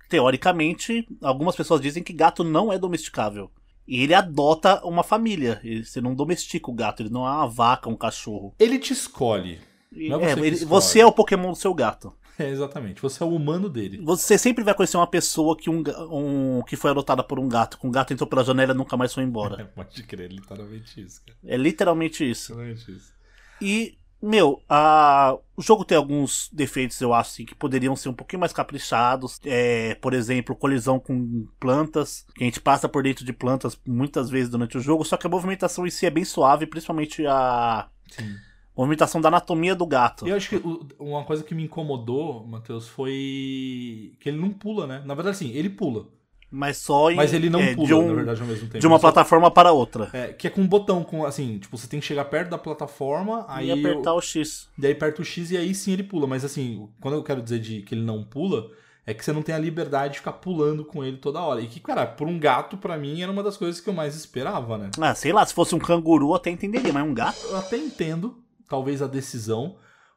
teoricamente, 0.09 1.09
algumas 1.23 1.57
pessoas 1.57 1.81
dizem 1.81 2.03
que 2.03 2.13
gato 2.13 2.45
não 2.45 2.73
é 2.73 2.79
domesticável. 2.79 3.51
E 3.91 4.03
ele 4.05 4.15
adota 4.15 4.81
uma 4.87 5.03
família. 5.03 5.61
Ele- 5.65 5.85
Você 5.85 6.01
não 6.01 6.15
domestica 6.15 6.71
o 6.71 6.75
gato, 6.75 7.03
ele 7.03 7.11
não 7.11 7.27
é 7.27 7.31
uma 7.31 7.47
vaca, 7.49 7.89
um 7.91 7.97
cachorro. 7.97 8.55
Ele 8.59 8.79
te 8.79 8.93
escolhe. 8.93 9.59
É 9.93 10.07
é, 10.07 10.09
você 10.11 10.35
que 10.35 10.41
ele- 10.47 10.49
escolhe. 10.57 10.65
você 10.71 11.01
é 11.01 11.07
o 11.07 11.11
Pokémon 11.13 11.51
do 11.51 11.57
seu 11.59 11.75
gato. 11.75 12.13
É, 12.41 12.49
exatamente. 12.49 13.03
Você 13.03 13.23
é 13.23 13.27
o 13.27 13.35
humano 13.35 13.69
dele. 13.69 14.01
Você 14.03 14.39
sempre 14.39 14.65
vai 14.65 14.73
conhecer 14.73 14.97
uma 14.97 15.07
pessoa 15.07 15.55
que, 15.55 15.69
um, 15.69 15.83
um- 16.11 16.63
que 16.63 16.75
foi 16.75 16.91
adotada 16.91 17.23
por 17.23 17.39
um 17.39 17.47
gato, 17.47 17.79
que 17.79 17.87
um 17.87 17.91
gato 17.91 18.15
entrou 18.15 18.27
pela 18.27 18.43
janela 18.43 18.73
e 18.73 18.77
nunca 18.77 18.97
mais 18.97 19.13
foi 19.13 19.25
embora. 19.25 19.61
É, 19.61 19.65
pode 19.77 20.03
crer, 20.05 20.33
literalmente 20.33 21.03
isso, 21.03 21.21
cara. 21.23 21.37
É 21.45 21.55
literalmente 21.59 22.25
isso. 22.31 22.53
Literalmente 22.53 22.93
isso. 22.93 23.13
E, 23.61 23.99
meu, 24.23 24.63
a- 24.69 25.37
o 25.57 25.63
jogo 25.63 25.85
tem 25.85 25.97
alguns 25.97 26.49
defeitos, 26.53 27.01
eu 27.01 27.13
acho, 27.15 27.31
assim, 27.31 27.45
que 27.45 27.55
poderiam 27.55 27.95
ser 27.97 28.09
um 28.09 28.15
pouquinho 28.15 28.41
mais 28.41 28.53
caprichados. 28.53 29.41
É, 29.45 29.95
por 29.97 30.13
exemplo, 30.15 30.55
colisão 30.57 30.99
com 30.99 31.47
plantas, 31.59 32.27
que 32.35 32.43
a 32.45 32.47
gente 32.47 32.61
passa 32.61 32.89
por 32.89 33.03
dentro 33.03 33.25
de 33.25 33.33
plantas 33.33 33.79
muitas 33.87 34.29
vezes 34.31 34.51
durante 34.51 34.77
o 34.77 34.81
jogo, 34.81 35.05
só 35.05 35.17
que 35.17 35.27
a 35.27 35.31
movimentação 35.31 35.87
em 35.87 35.91
si 35.91 36.07
é 36.07 36.11
bem 36.11 36.25
suave, 36.25 36.67
principalmente 36.67 37.27
a 37.27 37.89
Sim. 38.11 38.37
movimentação 38.77 39.21
da 39.21 39.29
anatomia 39.29 39.75
do 39.75 39.87
gato. 39.87 40.27
Eu 40.27 40.37
acho 40.37 40.49
que 40.49 40.63
uma 40.99 41.25
coisa 41.25 41.43
que 41.45 41.55
me 41.55 41.65
incomodou, 41.65 42.47
Matheus, 42.47 42.89
foi 42.89 44.13
que 44.21 44.29
ele 44.29 44.39
não 44.39 44.51
pula, 44.51 44.87
né? 44.87 45.03
Na 45.05 45.15
verdade, 45.15 45.37
sim, 45.39 45.51
ele 45.51 45.71
pula. 45.71 46.07
Mas 46.51 46.79
só 46.79 47.11
em, 47.11 47.15
Mas 47.17 47.33
ele 47.33 47.49
não 47.49 47.61
é, 47.61 47.75
pula, 47.75 47.87
de, 47.87 47.95
um- 47.95 48.09
na 48.09 48.15
verdade, 48.15 48.41
ao 48.41 48.47
mesmo 48.47 48.67
tempo. 48.67 48.79
de 48.81 48.87
uma 48.87 48.97
só- 48.99 49.03
plataforma 49.03 49.51
para 49.51 49.71
outra. 49.73 50.11
É, 50.13 50.33
que 50.33 50.47
é 50.47 50.51
com 50.51 50.61
um 50.63 50.67
botão, 50.67 51.05
com 51.05 51.25
assim, 51.25 51.59
tipo, 51.59 51.79
você 51.79 51.87
tem 51.87 52.01
que 52.01 52.07
chegar 52.07 52.25
perto 52.25 52.49
da 52.51 52.59
plataforma, 52.59 53.45
aí. 53.49 53.69
e 53.69 53.71
apertar 53.73 54.15
o 54.15 54.21
X. 54.21 54.69
Daí 54.77 54.93
aperta 54.93 55.23
o 55.23 55.25
X 55.25 55.51
e 55.53 55.57
aí 55.57 55.73
sim 55.75 55.93
ele 55.93 56.03
pula. 56.03 56.27
Mas 56.27 56.45
assim, 56.45 56.89
quando 57.01 57.15
eu 57.15 57.23
quero 57.23 57.41
dizer 57.41 57.61
de 57.61 57.83
que 57.83 57.95
ele 57.95 58.03
não 58.03 58.25
pula, 58.25 58.67
é 59.07 59.15
que 59.15 59.25
você 59.25 59.33
não 59.33 59.43
tem 59.43 59.55
a 59.55 59.59
liberdade 59.59 60.15
de 60.15 60.19
ficar 60.19 60.33
pulando 60.33 60.85
com 60.85 61.05
ele 61.05 61.17
toda 61.19 61.41
hora. 61.41 61.61
E 61.61 61.67
que, 61.69 61.79
cara, 61.81 62.05
por 62.07 62.27
um 62.27 62.39
gato, 62.39 62.77
pra 62.77 62.97
mim, 62.99 63.23
era 63.23 63.31
uma 63.31 63.43
das 63.43 63.57
coisas 63.57 63.81
que 63.81 63.89
eu 63.89 63.95
mais 63.95 64.15
esperava, 64.17 64.77
né? 64.77 64.91
Ah, 65.01 65.15
sei 65.15 65.33
lá, 65.33 65.45
se 65.47 65.55
fosse 65.55 65.75
um 65.75 65.79
canguru 65.79 66.35
até 66.35 66.51
entenderia, 66.51 66.93
mas 66.93 67.05
um 67.05 67.15
gato? 67.15 67.39
Eu 67.49 67.57
até 67.59 67.77
entendo, 67.77 68.43
talvez, 68.69 69.01
a 69.03 69.07
decisão, 69.07 69.77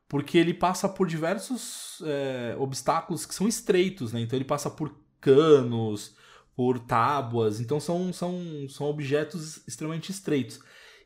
porque 0.10 0.38
ele 0.38 0.54
passa 0.54 0.90
por 0.90 1.08
diversos 1.08 2.02
é, 2.06 2.56
obstáculos 2.60 3.26
que 3.26 3.34
são 3.36 3.48
estreitos, 3.48 4.12
né? 4.12 4.20
Então 4.20 4.36
ele 4.38 4.46
passa 4.46 4.70
por 4.70 4.92
canos, 5.22 6.16
por 6.56 6.80
tábuas, 6.80 7.60
então 7.60 7.80
são, 7.80 8.14
são, 8.14 8.40
são 8.70 8.88
objetos 8.88 9.66
extremamente 9.68 10.12
estreitos. 10.12 10.60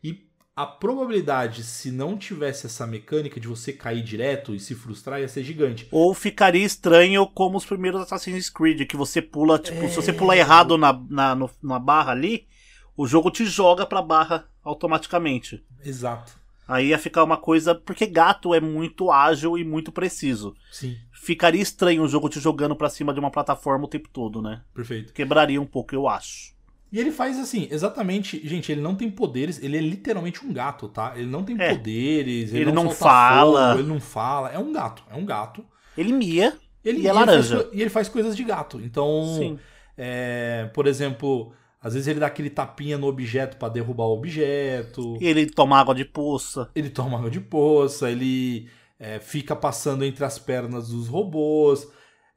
E 0.03 0.27
a 0.55 0.65
probabilidade, 0.65 1.63
se 1.63 1.91
não 1.91 2.17
tivesse 2.17 2.65
essa 2.65 2.85
mecânica 2.85 3.39
de 3.39 3.47
você 3.47 3.71
cair 3.71 4.03
direto 4.03 4.53
e 4.55 4.59
se 4.59 4.75
frustrar, 4.75 5.19
ia 5.21 5.27
ser 5.27 5.43
gigante. 5.43 5.87
Ou 5.91 6.13
ficaria 6.13 6.65
estranho 6.65 7.25
como 7.27 7.57
os 7.57 7.65
primeiros 7.65 8.01
Assassin's 8.01 8.49
Creed, 8.49 8.85
que 8.87 8.97
você 8.97 9.21
pula, 9.21 9.57
tipo, 9.59 9.83
É. 9.85 9.87
se 9.87 9.95
você 9.95 10.11
pular 10.11 10.35
errado 10.35 10.77
na, 10.77 10.91
na, 11.09 11.35
no- 11.35 11.49
na 11.63 11.79
barra 11.79 12.11
ali, 12.11 12.47
o 12.95 13.05
jogo 13.07 13.29
te 13.31 13.45
joga 13.45 13.85
pra 13.85 14.01
barra 14.01 14.49
automaticamente. 14.63 15.63
Exato. 15.83 16.36
Aí 16.67 16.87
ia 16.89 16.99
ficar 16.99 17.23
uma 17.23 17.37
coisa. 17.37 17.73
Porque 17.73 18.05
gato 18.05 18.53
é 18.53 18.59
muito 18.59 19.11
ágil 19.11 19.57
e 19.57 19.63
muito 19.63 19.91
preciso. 19.91 20.53
Sim, 20.71 20.97
Ficaria 21.11 21.61
estranho 21.61 22.03
o 22.03 22.07
jogo 22.07 22.29
te 22.29 22.39
jogando 22.39 22.75
pra 22.75 22.89
cima 22.89 23.13
de 23.13 23.19
uma 23.19 23.31
plataforma 23.31 23.85
o 23.85 23.87
tempo 23.87 24.09
todo, 24.11 24.41
né? 24.41 24.61
perfeito. 24.73 25.13
Quebraria 25.13 25.61
um 25.61 25.65
pouco, 25.65 25.93
eu 25.95 26.07
acho. 26.07 26.55
E 26.91 26.99
ele 26.99 27.11
faz 27.11 27.37
assim, 27.37 27.67
exatamente. 27.69 28.45
Gente, 28.47 28.71
ele 28.71 28.79
não 28.79 28.95
tem 28.95 29.09
poderes, 29.11 29.61
ele 29.61 29.75
é 29.77 29.81
literalmente 29.81 30.45
um 30.45 30.53
gato, 30.53 30.87
tá? 30.87 31.13
Ele 31.17 31.25
não 31.27 31.43
tem 31.43 31.59
É. 31.59 31.75
poderes, 31.75 32.51
ele, 32.53 32.63
Ele 32.63 32.71
não 32.71 32.83
solta 32.83 32.97
fala. 32.97 33.67
fogo, 33.71 33.79
ele 33.81 33.89
não 33.89 33.99
fala. 33.99 34.49
É 34.51 34.57
um 34.59 34.71
gato, 34.71 35.03
é 35.11 35.15
um 35.15 35.25
gato. 35.25 35.65
Ele 35.97 36.13
mia. 36.13 36.53
Ele, 36.85 36.99
E 37.01 37.07
é 37.07 37.09
ele 37.09 37.11
laranja. 37.19 37.57
faz 37.57 37.69
e 37.73 37.81
ele 37.81 37.89
faz 37.89 38.07
coisas 38.07 38.37
de 38.37 38.43
gato. 38.45 38.79
Então, 38.81 39.35
Sim. 39.37 39.59
é, 39.97 40.69
por 40.73 40.87
exemplo, 40.87 41.51
às 41.87 41.93
vezes 41.93 42.07
ele 42.07 42.19
dá 42.19 42.27
aquele 42.27 42.49
tapinha 42.49 42.97
no 42.97 43.07
objeto 43.07 43.57
pra 43.57 43.69
derrubar 43.69 44.05
o 44.05 44.13
objeto. 44.13 45.17
Ele 45.19 45.45
toma 45.47 45.79
água 45.79 45.95
de 45.95 46.05
poça. 46.05 46.69
Ele 46.75 46.89
toma 46.89 47.17
água 47.17 47.29
de 47.31 47.39
poça, 47.39 48.11
ele 48.11 48.69
é, 48.99 49.19
fica 49.19 49.55
passando 49.55 50.03
entre 50.05 50.23
as 50.25 50.37
pernas 50.37 50.89
dos 50.89 51.07
robôs, 51.07 51.87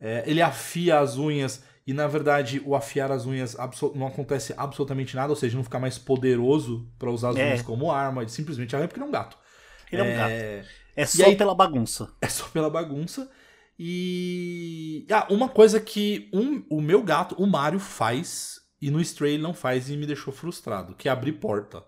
é, 0.00 0.22
ele 0.26 0.40
afia 0.40 0.98
as 1.00 1.16
unhas 1.18 1.62
e 1.86 1.92
na 1.92 2.06
verdade 2.06 2.62
o 2.64 2.74
afiar 2.76 3.10
as 3.10 3.26
unhas 3.26 3.56
não 3.94 4.06
acontece 4.06 4.54
absolutamente 4.56 5.16
nada, 5.16 5.30
ou 5.30 5.36
seja, 5.36 5.56
não 5.56 5.64
fica 5.64 5.78
mais 5.78 5.98
poderoso 5.98 6.86
pra 6.98 7.10
usar 7.10 7.30
as 7.30 7.36
É. 7.36 7.46
unhas 7.46 7.62
como 7.62 7.90
arma, 7.90 8.22
ele 8.22 8.30
simplesmente 8.30 8.74
arranha 8.76 8.86
porque 8.88 8.98
ele 9.00 9.06
é 9.06 9.08
um 9.08 9.12
gato. 9.12 9.36
Ele 9.90 10.02
é 10.02 10.04
um 10.04 10.16
gato. 10.16 10.30
É, 10.30 10.64
É 10.94 11.06
só 11.06 11.24
aí- 11.26 11.36
pela 11.36 11.54
bagunça. 11.54 12.12
é 12.20 12.28
só 12.28 12.46
pela 12.48 12.70
bagunça. 12.70 13.28
E. 13.82 15.06
Ah, 15.10 15.26
uma 15.30 15.48
coisa 15.48 15.80
que 15.80 16.28
um, 16.32 16.62
o 16.70 16.80
meu 16.80 17.02
gato, 17.02 17.34
o 17.38 17.46
Mario, 17.46 17.80
faz 17.80 18.59
e 18.80 18.90
no 18.90 19.00
Stray 19.00 19.34
ele 19.34 19.42
não 19.42 19.52
faz 19.52 19.90
e 19.90 19.96
me 19.96 20.06
deixou 20.06 20.32
frustrado, 20.32 20.94
que 20.94 21.08
é 21.08 21.12
abrir 21.12 21.32
porta. 21.32 21.84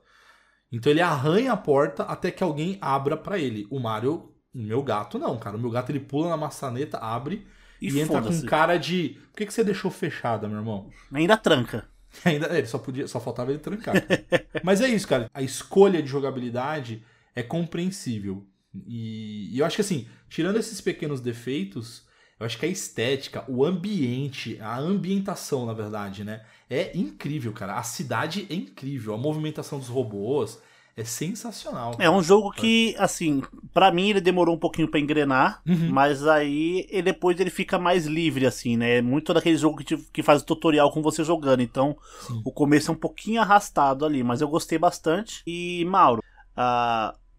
Então 0.70 0.90
ele 0.90 1.00
arranha 1.00 1.52
a 1.52 1.57
porta 1.57 2.02
até 2.05 2.31
que 2.31 2.42
alguém 2.42 2.78
abra 2.81 3.16
pra 3.16 3.38
ele. 3.38 3.66
O 3.70 3.78
Mario, 3.78 4.33
o 4.55 4.59
meu 4.59 4.83
gato, 4.83 5.18
não, 5.18 5.38
cara. 5.38 5.57
O 5.57 5.61
meu 5.61 5.70
gato 5.70 5.90
ele 5.90 6.00
pula 6.00 6.31
na 6.31 6.37
maçaneta, 6.37 6.98
abre 6.98 7.46
E, 7.81 7.90
e, 7.90 8.00
entra 8.00 8.22
com 8.22 8.42
cara 8.42 8.78
de. 8.78 9.20
Por 9.31 9.37
que, 9.38 9.46
que 9.46 9.52
você 9.52 9.62
deixou 9.62 9.90
fechada, 9.90 10.48
meu 10.48 10.59
irmão? 10.59 10.90
Ainda 11.12 11.37
tranca. 11.37 11.87
Ainda 12.24 12.46
ele 12.57 12.66
só 12.66 12.78
podia, 12.78 13.07
só 13.07 13.20
faltava 13.20 13.50
ele 13.50 13.59
trancar. 13.59 13.94
Mas 14.62 14.81
é 14.81 14.88
isso, 14.88 15.09
cara. 15.09 15.31
A 15.33 15.42
escolha 15.42 16.02
de 16.02 16.09
jogabilidade 16.09 17.02
é 17.35 17.42
compreensível. 17.42 18.46
E, 18.87 19.55
e 19.55 19.59
eu 19.59 19.66
acho 19.66 19.76
que 19.76 19.83
assim, 19.83 20.09
tirando 20.28 20.59
esses 20.59 20.81
pequenos 20.81 21.20
defeitos, 21.20 22.07
eu 22.40 22.46
acho 22.46 22.59
que 22.59 22.66
a 22.66 22.68
estética, 22.68 23.44
o 23.46 23.64
ambiente, 23.64 24.59
a 24.61 24.78
ambientação, 24.78 25.66
na 25.66 25.72
verdade, 25.72 26.24
né, 26.24 26.44
é 26.73 26.97
incrível, 26.97 27.53
cara. 27.53 27.75
A 27.79 27.83
cidade 27.83 28.47
é 28.51 28.55
incrível, 28.55 29.15
a 29.15 29.19
movimentação 29.19 29.79
dos 29.79 29.89
robôs 29.89 30.61
é 30.97 31.05
sensacional. 31.05 31.97
É 31.99 32.11
um 32.11 32.23
jogo 32.23 32.51
que, 32.53 32.95
assim, 32.99 33.43
pra 33.73 33.91
mim 33.91 34.11
ele 34.11 34.21
demorou 34.21 34.55
um 34.55 34.59
pouquinho 34.59 34.89
pra 34.89 35.01
engrenar, 35.01 35.63
Uhum. 35.67 35.89
mas 35.91 36.27
aí 36.27 36.87
ele, 36.91 37.03
depois 37.03 37.41
ele 37.41 37.49
fica 37.49 37.79
mais 37.79 38.05
livre, 38.07 38.45
assim, 38.47 38.77
né? 38.77 38.99
É 38.99 39.03
muito 39.03 39.33
daquele 39.33 39.57
jogo 39.57 39.79
que, 39.79 39.85
te- 39.85 40.07
que 40.13 40.23
faz 40.23 40.43
o 40.43 40.45
tutorial 40.45 40.93
com 40.93 41.01
você 41.01 41.25
jogando. 41.25 41.63
Então, 41.63 41.97
Sim. 42.27 42.43
o 42.45 42.53
começo 42.53 42.91
é 42.91 42.95
um 42.95 42.97
pouquinho 42.99 43.41
arrastado 43.41 44.05
ali, 44.05 44.23
mas 44.23 44.41
eu 44.43 44.49
gostei 44.49 44.77
bastante. 44.79 45.43
E, 45.47 45.83
Mauro, 45.87 46.23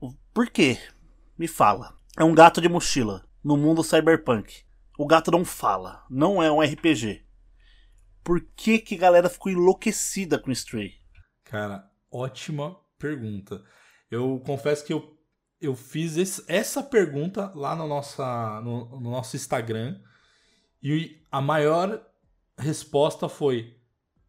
o- 0.02 0.13
por 0.34 0.50
quê? 0.50 0.78
Me 1.38 1.48
fala. 1.48 1.93
É 2.17 2.24
um 2.24 2.34
gato 2.34 2.60
de 2.62 2.69
mochila 2.69 3.24
no 3.43 3.56
mundo 3.58 3.84
cyberpunk. 3.84 4.62
O 4.98 5.06
gato 5.08 5.32
não 5.32 5.43
fala, 5.46 6.04
não 6.10 6.41
é 6.41 6.52
um 6.52 6.62
RPG. 6.62 7.22
Por 8.23 8.41
que 8.55 8.79
que 8.79 8.95
a 8.95 8.99
galera 8.99 9.29
ficou 9.29 9.51
enlouquecida 9.51 10.39
com 10.39 10.51
Stray? 10.51 10.93
Cara, 11.43 11.89
ótima 12.12 12.77
pergunta. 12.97 13.63
Eu 14.09 14.41
confesso 14.45 14.86
que 14.86 14.93
eu, 14.93 15.17
eu 15.59 15.75
fiz 15.75 16.15
esse- 16.17 16.43
essa 16.47 16.81
pergunta 16.81 17.51
lá 17.55 17.75
no, 17.75 17.88
nossa, 17.88 18.62
no, 18.62 18.99
no 18.99 19.12
nosso 19.12 19.36
Instagram 19.36 19.99
e 20.81 21.17
a 21.31 21.41
maior 21.41 22.01
resposta 22.57 23.27
foi: 23.27 23.75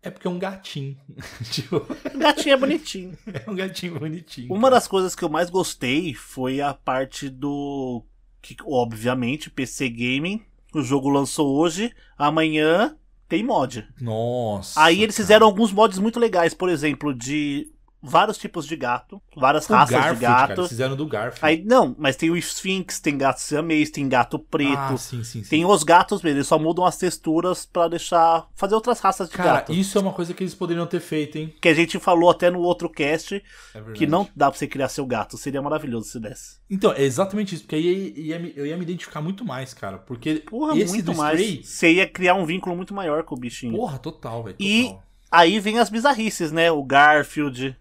é 0.03 0.11
porque 0.11 0.27
é 0.27 0.31
um 0.31 0.39
gatinho. 0.39 0.97
tipo, 1.53 1.77
O 2.15 2.19
gatinho 2.19 2.55
é 2.55 2.57
bonitinho. 2.57 3.19
é 3.47 3.51
um 3.51 3.55
gatinho 3.55 3.99
bonitinho. 3.99 4.53
Uma 4.53 4.71
das 4.71 4.89
coisas 4.89 5.15
que 5.15 5.23
eu 5.25 5.29
mais 5.29 5.51
gostei 5.51 6.15
foi 6.15 6.61
a 6.61 6.75
parte 6.75 7.29
do. 7.29 8.05
Que, 8.43 8.57
obviamente, 8.65 9.51
PC 9.51 9.89
Gaming. 9.89 10.45
O 10.75 10.83
jogo 10.83 11.09
lançou 11.09 11.57
hoje, 11.57 11.95
amanhã 12.19 12.99
tem 13.29 13.43
mod. 13.43 13.87
Nossa. 14.01 14.81
Aí 14.83 15.03
eles 15.03 15.17
cara. 15.17 15.25
fizeram 15.27 15.47
alguns 15.47 15.73
mods 15.73 15.99
muito 15.99 16.21
legais, 16.21 16.55
por 16.55 16.69
exemplo, 16.69 17.15
de 17.15 17.69
vários 18.05 18.37
tipos 18.39 18.67
de 18.67 18.77
gato, 18.77 19.21
várias 19.37 19.69
O 19.69 19.73
raças 19.73 19.91
Garfield, 19.95 20.19
de 20.21 20.27
cara, 20.27 20.47
gato. 20.49 20.61
eles 20.61 20.69
fizeram 20.69 20.95
do 20.97 21.07
Garfield. 21.07 21.41
Aí, 21.43 21.65
não, 21.65 21.95
mas 21.99 22.17
tem 22.17 22.31
o 22.31 22.37
Sphinx, 22.37 23.01
tem 23.01 23.17
gato 23.17 23.39
siamês, 23.41 23.91
tem 23.91 24.09
gato 24.09 24.39
preto. 24.39 24.77
Ah, 24.77 24.97
sim, 24.97 25.25
sim, 25.25 25.43
sim. 25.43 25.49
Tem 25.49 25.65
os 25.65 25.83
gatos 25.83 26.23
mesmo, 26.23 26.39
eles 26.39 26.47
só 26.47 26.59
mudam 26.59 26.85
as 26.85 26.97
texturas 26.99 27.65
pra 27.67 27.89
deixar. 27.89 28.47
fazer 28.55 28.75
outras 28.75 29.01
raças 29.01 29.29
de 29.29 29.35
Cara, 29.37 29.53
gato. 29.55 29.73
isso 29.73 29.97
é 29.97 30.01
uma 30.01 30.13
coisa 30.13 30.35
que 30.35 30.43
eles 30.43 30.55
poderiam 30.55 30.87
ter 30.87 31.01
feito, 31.01 31.39
hein? 31.39 31.55
Que 31.61 31.69
a 31.69 31.75
gente 31.75 31.99
falou 31.99 32.31
até 32.31 32.51
no 32.51 32.61
outro 32.61 32.89
cast, 32.91 33.43
É 33.75 33.81
que 33.93 34.07
não 34.07 34.29
dá 34.37 34.51
pra 34.51 34.59
você 34.59 34.67
criar 34.67 34.89
seu 34.89 35.07
gato. 35.07 35.39
Seria 35.39 35.63
maravilhoso 35.63 36.09
se 36.09 36.21
desse. 36.21 36.59
Então, 36.71 36.93
é 36.93 37.03
exatamente 37.03 37.55
isso, 37.55 37.65
porque 37.65 37.77
aí 37.77 38.13
ia- 38.17 38.37
ia 38.39 38.53
eu 38.57 38.67
ia 38.67 38.77
me 38.77 38.83
identificar 38.83 39.21
muito 39.23 39.45
mais, 39.45 39.73
cara. 39.73 39.99
Porque 39.99 40.37
Porra, 40.49 40.77
esse 40.79 40.93
muito 40.93 41.15
mais. 41.15 41.41
Stray. 41.41 41.65
Você 41.65 41.93
ia 41.95 42.07
criar 42.09 42.35
um 42.35 42.45
vínculo 42.45 42.77
muito 42.77 42.93
maior 42.95 43.23
com 43.25 43.35
o 43.35 43.39
bichinho. 43.39 43.75
Porra, 43.77 43.99
total, 43.99 44.43
velho. 44.45 44.57
E-. 44.61 44.95
Aí 45.31 45.59
vem 45.59 45.79
as 45.79 45.91
bizarrices, 45.91 46.53
né? 46.53 46.71
O 46.71 46.83
Garfield. 46.85 47.77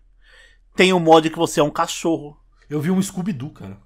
Tem 0.76 0.92
o 0.94 1.00
mod 1.00 1.30
que 1.30 1.38
você 1.38 1.60
é 1.60 1.64
um 1.64 1.70
cachorro. 1.70 2.38
Eu 2.70 2.82
vi 2.82 2.90
um 2.92 3.02
Scooby-Doo, 3.02 3.52
cara. 3.52 3.78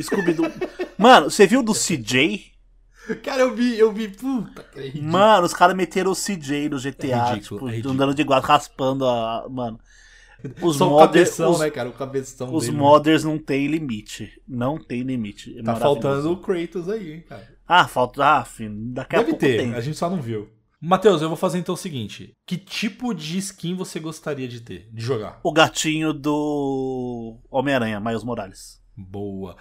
Scooby-Doo. 0.00 0.50
Mano, 0.98 1.30
você 1.30 1.46
viu 1.46 1.62
do 1.62 1.72
CJ? 1.72 2.52
Cara, 3.22 3.42
eu 3.42 3.54
vi, 3.54 3.78
eu 3.78 3.92
vi. 3.92 4.08
Puta, 4.08 4.64
é. 4.76 4.92
Mano, 5.00 5.46
os 5.46 5.52
caras 5.52 5.76
meteram 5.76 6.10
o 6.10 6.14
CJ 6.16 6.68
no 6.70 6.78
GTA, 6.80 7.06
É 7.06 7.30
ridículo, 7.34 7.40
tipo, 7.58 7.68
é 7.68 7.70
ridículo. 7.72 7.94
andando 7.94 8.14
de 8.14 8.24
guarda, 8.24 8.46
raspando 8.46 9.06
a. 9.06 9.46
Mano. 9.48 9.78
Os, 10.60 10.76
Só 10.76 10.90
modders, 10.90 11.30
cabeção, 11.30 11.50
os, 11.52 11.60
né, 11.60 11.70
cara? 11.70 11.88
O 11.88 11.92
cabeção 11.94 12.54
os 12.54 12.64
dele. 12.66 12.76
né? 12.76 12.82
modders 12.82 13.24
não 13.24 13.38
tem 13.38 13.66
limite. 13.66 14.30
Não 14.46 14.76
tem 14.78 15.00
limite. 15.00 15.58
É 15.58 15.62
Tá 15.62 15.74
faltando 15.74 16.30
o 16.30 16.36
Kratos 16.36 16.86
aí, 16.86 17.12
hein, 17.14 17.24
cara. 17.26 17.48
Ah, 17.66 17.88
falta. 17.88 18.22
Ah, 18.22 18.44
filho, 18.44 18.74
daqui 18.92 19.16
a 19.16 19.20
Deve 19.20 19.30
pouco 19.30 19.40
ter, 19.46 19.56
tem. 19.62 19.74
a 19.74 19.80
gente 19.80 19.96
só 19.96 20.10
não 20.10 20.20
viu. 20.20 20.46
Matheus, 20.86 21.22
eu 21.22 21.28
vou 21.28 21.36
fazer 21.36 21.58
então 21.58 21.74
o 21.74 21.78
seguinte: 21.78 22.32
que 22.46 22.56
tipo 22.56 23.14
de 23.14 23.38
skin 23.38 23.74
você 23.74 23.98
gostaria 23.98 24.46
de 24.46 24.60
ter, 24.60 24.88
de 24.92 25.02
jogar? 25.02 25.40
O 25.42 25.52
gatinho 25.52 26.12
do 26.12 27.38
Homem-Aranha, 27.50 28.00
Miles 28.00 28.24
Morales. 28.24 28.82
Boa. 28.96 29.56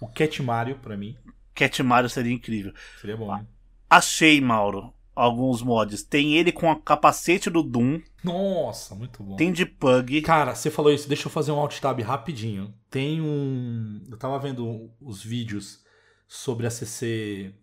O 0.00 0.08
Cat 0.08 0.42
Mario, 0.42 0.78
pra 0.78 0.96
mim, 0.96 1.16
Cat 1.54 1.82
Mario 1.82 2.10
seria 2.10 2.32
incrível. 2.32 2.72
seria 3.00 3.16
bom. 3.16 3.34
hein? 3.34 3.46
Achei, 3.88 4.40
Mauro, 4.40 4.92
alguns 5.14 5.62
mods. 5.62 6.02
Tem 6.02 6.34
ele 6.34 6.52
com 6.52 6.70
a 6.70 6.76
capacete 6.78 7.48
do 7.48 7.62
Doom, 7.62 8.00
Nossa, 8.22 8.94
muito 8.94 9.22
bom. 9.22 9.36
tem 9.36 9.50
de 9.52 9.64
Pug. 9.64 10.20
Cara, 10.20 10.54
você 10.54 10.70
falou 10.70 10.92
isso, 10.92 11.08
deixa 11.08 11.26
eu 11.28 11.32
fazer 11.32 11.52
um 11.52 11.58
alt 11.58 11.78
tab 11.80 11.98
rapidinho. 12.02 12.74
Tem 12.90 13.20
um. 13.22 14.02
Eu 14.10 14.18
tava 14.18 14.38
vendo 14.38 14.90
os 15.00 15.22
vídeos 15.22 15.82
sobre 16.28 16.66
a 16.66 16.70
CC. 16.70 17.54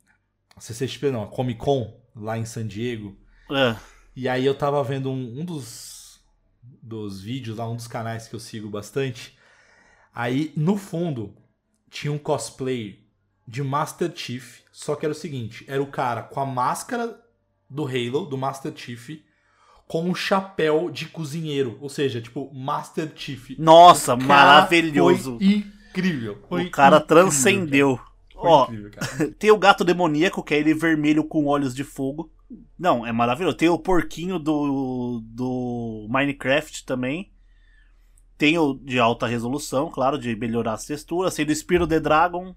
CCXP 0.61 1.11
não, 1.11 1.23
a 1.23 1.27
Comic 1.27 1.59
Con 1.59 1.93
lá 2.15 2.37
em 2.37 2.45
San 2.45 2.67
Diego. 2.67 3.17
É, 3.51 3.75
E 4.15 4.27
aí 4.29 4.45
eu 4.45 4.55
tava 4.55 4.83
vendo 4.83 5.09
um, 5.09 5.41
um 5.41 5.45
dos, 5.45 6.19
dos 6.81 7.21
vídeos 7.21 7.57
lá, 7.57 7.69
um 7.69 7.75
dos 7.75 7.87
canais 7.87 8.27
que 8.27 8.35
eu 8.35 8.39
sigo 8.39 8.69
bastante. 8.69 9.37
Aí 10.13 10.53
no 10.55 10.77
fundo 10.77 11.35
tinha 11.89 12.11
um 12.13 12.17
cosplay 12.17 13.03
de 13.47 13.61
Master 13.63 14.11
Chief, 14.15 14.61
só 14.71 14.95
que 14.95 15.05
era 15.05 15.11
o 15.11 15.15
seguinte, 15.15 15.65
era 15.67 15.81
o 15.81 15.87
cara 15.87 16.23
com 16.23 16.39
a 16.39 16.45
máscara 16.45 17.19
do 17.69 17.85
Halo, 17.85 18.25
do 18.25 18.37
Master 18.37 18.71
Chief, 18.75 19.21
com 19.87 20.03
um 20.09 20.15
chapéu 20.15 20.89
de 20.89 21.07
cozinheiro, 21.07 21.77
ou 21.81 21.89
seja, 21.89 22.21
tipo 22.21 22.51
Master 22.53 23.11
Chief. 23.15 23.51
Nossa, 23.57 24.15
maravilhoso. 24.15 25.37
Foi 25.37 25.45
incrível. 25.47 26.43
foi 26.47 26.63
O 26.63 26.71
cara 26.71 26.97
incrível, 26.97 27.07
transcendeu. 27.07 27.97
cara. 27.97 28.12
Ó, 28.47 28.63
incrível, 28.63 28.91
tem 29.39 29.51
o 29.51 29.57
gato 29.57 29.83
demoníaco, 29.83 30.43
que 30.43 30.53
é 30.53 30.59
ele 30.59 30.73
vermelho 30.73 31.23
com 31.23 31.45
olhos 31.45 31.73
de 31.73 31.83
fogo. 31.83 32.31
Não, 32.77 33.05
é 33.05 33.11
maravilhoso. 33.11 33.57
Tem 33.57 33.69
o 33.69 33.79
porquinho 33.79 34.37
do, 34.37 35.21
do 35.23 36.07
Minecraft 36.09 36.85
também. 36.85 37.31
Tem 38.37 38.57
o 38.57 38.73
de 38.73 38.99
alta 38.99 39.25
resolução, 39.25 39.89
claro, 39.89 40.17
de 40.17 40.35
melhorar 40.35 40.73
as 40.73 40.85
texturas. 40.85 41.35
Tem 41.35 41.45
o 41.45 41.55
Spiro 41.55 41.87
the 41.87 41.99
Dragon, 41.99 42.55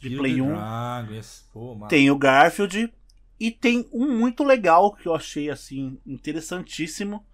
de 0.00 0.08
Kill 0.08 0.18
Play 0.18 0.34
the 0.36 0.42
1. 0.42 0.46
Dragon, 0.46 1.12
yes. 1.12 1.48
Pô. 1.52 1.86
Tem 1.88 2.10
o 2.10 2.18
Garfield. 2.18 2.92
E 3.38 3.50
tem 3.50 3.88
um 3.92 4.16
muito 4.16 4.44
legal 4.44 4.92
que 4.94 5.06
eu 5.06 5.14
achei 5.14 5.50
assim 5.50 5.98
interessantíssimo, 6.06 7.26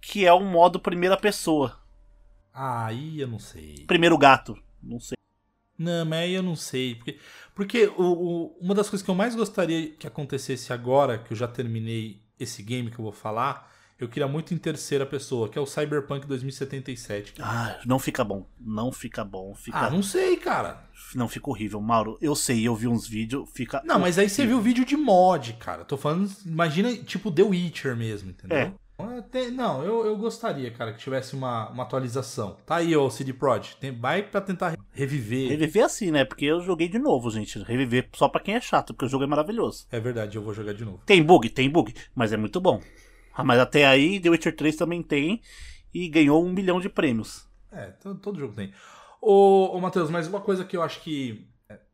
que 0.00 0.24
é 0.24 0.32
o 0.32 0.40
modo 0.40 0.80
primeira 0.80 1.16
pessoa. 1.16 1.80
Aí 2.54 3.20
eu 3.20 3.28
não 3.28 3.38
sei. 3.38 3.84
Primeiro 3.86 4.16
gato, 4.16 4.56
não 4.82 5.00
sei. 5.00 5.16
Não, 5.82 6.04
mas 6.04 6.18
aí 6.20 6.34
eu 6.34 6.42
não 6.42 6.56
sei. 6.56 6.94
Porque, 6.94 7.18
porque 7.54 7.86
o, 7.96 8.02
o- 8.02 8.56
uma 8.60 8.74
das 8.74 8.88
coisas 8.88 9.04
que 9.04 9.10
eu 9.10 9.14
mais 9.14 9.34
gostaria 9.34 9.90
que 9.90 10.06
acontecesse 10.06 10.72
agora, 10.72 11.18
que 11.18 11.32
eu 11.32 11.36
já 11.36 11.48
terminei 11.48 12.20
esse 12.38 12.62
game 12.62 12.90
que 12.90 12.98
eu 12.98 13.02
vou 13.04 13.12
falar, 13.12 13.70
eu 13.98 14.08
queria 14.08 14.26
muito 14.26 14.52
em 14.52 14.58
terceira 14.58 15.06
pessoa, 15.06 15.48
que 15.48 15.56
é 15.58 15.60
o 15.62 15.66
Cyberpunk 15.66 16.26
2077. 16.26 17.34
Ah, 17.40 17.78
não 17.86 17.98
fica 17.98 18.24
bom, 18.24 18.46
não 18.60 18.90
fica 18.90 19.24
bom, 19.24 19.54
fica 19.54 19.78
Ah, 19.86 19.90
não 19.90 20.02
sei, 20.02 20.36
cara. 20.36 20.82
não 21.14 21.28
fica 21.28 21.48
horrível, 21.50 21.80
Mauro. 21.80 22.18
Eu 22.20 22.34
sei, 22.34 22.66
eu 22.66 22.74
vi 22.74 22.88
uns 22.88 23.06
vídeos, 23.06 23.48
fica 23.54 23.80
Não, 23.84 23.98
mas 23.98 24.18
aí 24.18 24.28
você 24.28 24.44
viu 24.46 24.60
vídeo 24.60 24.84
de 24.84 24.96
mod, 24.96 25.52
cara. 25.54 25.84
Tô 25.84 25.96
falando, 25.96 26.28
imagina, 26.44 26.92
tipo 26.96 27.30
The 27.30 27.42
Witcher 27.42 27.96
mesmo, 27.96 28.30
entendeu? 28.30 28.58
É. 28.58 28.72
Não, 29.52 29.82
eu, 29.82 30.06
eu 30.06 30.16
gostaria, 30.16 30.70
cara, 30.70 30.92
que 30.92 30.98
tivesse 30.98 31.34
uma, 31.34 31.68
uma 31.70 31.82
atualização. 31.82 32.56
Tá 32.66 32.76
aí, 32.76 32.96
ô 32.96 33.10
CD 33.10 33.32
Prod. 33.32 33.74
Tem, 33.80 33.92
vai 33.92 34.22
pra 34.22 34.40
tentar 34.40 34.76
reviver. 34.92 35.50
Reviver 35.50 35.84
assim, 35.84 36.10
né? 36.10 36.24
Porque 36.24 36.44
eu 36.44 36.60
joguei 36.60 36.88
de 36.88 36.98
novo, 36.98 37.30
gente. 37.30 37.58
Reviver 37.62 38.08
só 38.14 38.28
pra 38.28 38.40
quem 38.40 38.54
é 38.54 38.60
chato, 38.60 38.92
porque 38.92 39.06
o 39.06 39.08
jogo 39.08 39.24
é 39.24 39.26
maravilhoso. 39.26 39.86
É 39.90 40.00
verdade, 40.00 40.36
eu 40.36 40.42
vou 40.42 40.54
jogar 40.54 40.74
de 40.74 40.84
novo. 40.84 41.00
Tem 41.06 41.22
bug? 41.22 41.48
Tem 41.50 41.68
bug, 41.68 41.94
mas 42.14 42.32
é 42.32 42.36
muito 42.36 42.60
bom. 42.60 42.80
Ah, 43.34 43.44
mas 43.44 43.58
até 43.58 43.86
aí, 43.86 44.20
The 44.20 44.30
Witcher 44.30 44.54
3 44.54 44.76
também 44.76 45.02
tem 45.02 45.40
e 45.92 46.08
ganhou 46.08 46.44
um 46.44 46.52
milhão 46.52 46.80
de 46.80 46.88
prêmios. 46.88 47.46
É, 47.70 47.86
todo, 47.86 48.18
todo 48.18 48.38
jogo 48.38 48.54
tem. 48.54 48.72
Ô, 49.20 49.76
ô 49.76 49.80
Matheus, 49.80 50.10
mas 50.10 50.26
uma 50.26 50.40
coisa 50.40 50.64
que 50.64 50.76
eu 50.76 50.82
acho 50.82 51.00
que 51.00 51.46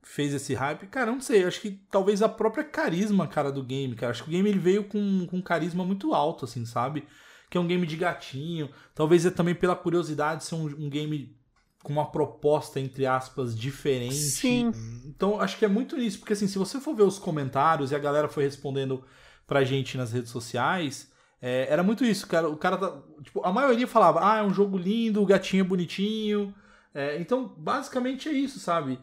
fez 0.09 0.33
esse 0.33 0.55
hype, 0.55 0.87
cara, 0.87 1.13
não 1.13 1.21
sei, 1.21 1.45
acho 1.45 1.61
que 1.61 1.71
talvez 1.91 2.23
a 2.23 2.29
própria 2.29 2.65
carisma, 2.65 3.29
cara, 3.29 3.53
do 3.53 3.63
game, 3.63 3.95
cara. 3.95 4.11
Acho 4.11 4.25
que 4.25 4.31
o 4.31 4.33
game 4.33 4.49
ele 4.49 4.59
veio 4.59 4.85
com, 4.85 5.27
com 5.27 5.37
um 5.37 5.43
carisma 5.43 5.85
muito 5.85 6.15
alto, 6.15 6.47
assim, 6.47 6.65
sabe? 6.65 7.05
Que 7.51 7.59
é 7.59 7.61
um 7.61 7.67
game 7.67 7.87
de 7.87 7.97
gatinho. 7.97 8.71
Talvez 8.95 9.27
é 9.27 9.31
também 9.31 9.55
pela 9.55 9.77
curiosidade 9.77 10.45
ser 10.45 10.55
um, 10.55 10.65
um 10.65 10.89
game 10.89 11.37
com 11.83 11.93
uma 11.93 12.11
proposta, 12.11 12.81
entre 12.81 13.05
aspas, 13.05 13.57
diferente. 13.57 14.15
Sim. 14.15 14.73
Então, 15.05 15.41
acho 15.41 15.59
que 15.59 15.65
é 15.67 15.69
muito 15.69 15.95
nisso, 15.95 16.19
porque 16.19 16.33
assim, 16.33 16.49
se 16.49 16.59
você 16.59 16.81
for 16.81 16.95
ver 16.95 17.03
os 17.03 17.19
comentários 17.19 17.91
e 17.91 17.95
a 17.95 17.99
galera 17.99 18.29
foi 18.29 18.45
respondendo 18.45 19.05
pra 19.47 19.63
gente 19.63 19.99
nas 19.99 20.11
redes 20.11 20.31
sociais, 20.31 21.13
é, 21.41 21.67
era 21.71 21.83
muito 21.83 22.03
isso, 22.03 22.27
cara. 22.27 22.49
O 22.49 22.57
cara 22.57 22.79
tá. 22.79 22.99
Tipo, 23.23 23.45
a 23.45 23.53
maioria 23.53 23.87
falava, 23.87 24.21
ah, 24.27 24.39
é 24.39 24.43
um 24.43 24.55
jogo 24.55 24.79
lindo, 24.79 25.23
o 25.23 25.27
gatinho 25.27 25.61
é 25.61 25.65
bonitinho. 25.65 26.55
É, 26.95 27.21
então, 27.21 27.55
basicamente 27.59 28.27
é 28.27 28.33
isso, 28.33 28.59
sabe? 28.59 28.99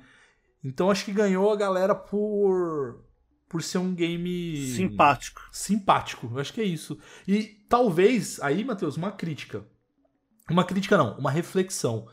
Então 0.66 0.90
acho 0.90 1.06
que 1.06 1.14
ganhou 1.14 1.52
a 1.52 1.56
galera 1.56 1.94
por. 1.94 3.06
por 3.48 3.62
ser 3.62 3.78
um 3.78 3.94
game. 3.94 4.68
Simpático. 4.76 5.42
Simpático, 5.52 6.28
eu 6.34 6.40
acho 6.40 6.52
que 6.52 6.60
é 6.60 6.66
isso. 6.66 6.98
E 7.28 7.64
talvez, 7.70 8.40
aí, 8.42 8.66
Matheus, 8.66 8.98
uma 8.98 9.12
crítica. 9.12 9.64
Uma 10.50 10.64
crítica 10.64 10.98
não, 10.98 11.16
uma 11.20 11.30
reflexão. 11.30 12.08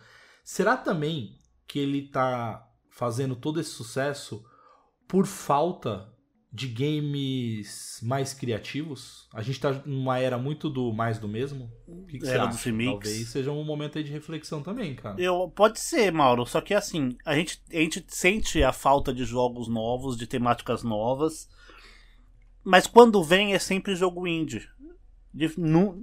Será 0.45 0.77
também 0.77 1.41
que 1.67 1.79
ele 1.79 2.09
tá 2.09 2.69
fazendo 2.91 3.35
todo 3.35 3.59
esse 3.59 3.71
sucesso 3.71 4.45
por 5.09 5.27
falta 5.27 6.13
de 6.53 6.69
games 6.69 7.99
mais 8.03 8.35
criativos? 8.35 9.27
A 9.33 9.41
gente 9.41 9.59
tá 9.59 9.73
numa 9.87 10.19
era 10.19 10.37
muito 10.37 10.69
do 10.69 10.93
mais 10.93 11.19
do 11.19 11.27
mesmo? 11.27 11.71
O 11.89 12.05
que, 12.05 12.19
que 12.19 12.27
você 12.27 12.33
Era 12.33 12.45
acha? 12.45 12.53
dos 12.53 12.63
remakes. 12.63 12.93
Talvez 13.11 13.29
seja 13.29 13.51
um 13.51 13.65
momento 13.65 13.97
aí 13.97 14.05
de 14.05 14.13
reflexão 14.13 14.63
também, 14.63 14.95
cara. 14.95 15.19
Eu, 15.19 15.51
pode 15.55 15.81
ser, 15.81 16.13
Mauro, 16.13 16.45
só 16.45 16.61
que 16.61 16.75
assim, 16.75 17.17
a 17.25 17.35
gente, 17.35 17.63
a 17.71 17.77
gente 17.77 18.05
sente 18.09 18.63
a 18.63 18.71
falta 18.73 19.15
de 19.15 19.25
jogos 19.25 19.67
novos, 19.67 20.17
de 20.17 20.27
temáticas 20.27 20.83
novas, 20.83 21.49
mas 22.63 22.87
quando 22.87 23.25
vem 23.25 23.55
é 23.55 23.59
sempre 23.59 23.97
jogo 23.97 24.27
indie. 24.27 24.69
De- 25.33 25.55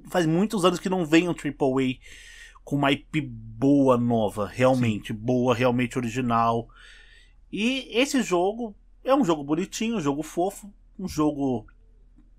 faz 0.10 0.26
muitos 0.26 0.66
anos 0.66 0.80
que 0.80 0.90
não 0.90 1.06
vem 1.06 1.30
um 1.30 1.34
AAA 1.36 2.00
com 2.64 2.76
uma 2.76 2.92
IP 2.92 3.22
boa, 3.22 3.98
nova, 4.00 4.48
realmente, 4.48 5.14
boa, 5.14 5.54
realmente 5.54 5.98
original. 5.98 6.68
E 7.52 7.88
esse 7.92 8.24
jogo 8.24 8.76
é 9.10 9.16
um 9.16 9.24
jogo 9.26 9.44
bonitinho, 9.44 9.98
um 9.98 10.02
jogo 10.02 10.24
fofo, 10.24 10.72
um 10.98 11.08
jogo 11.08 11.66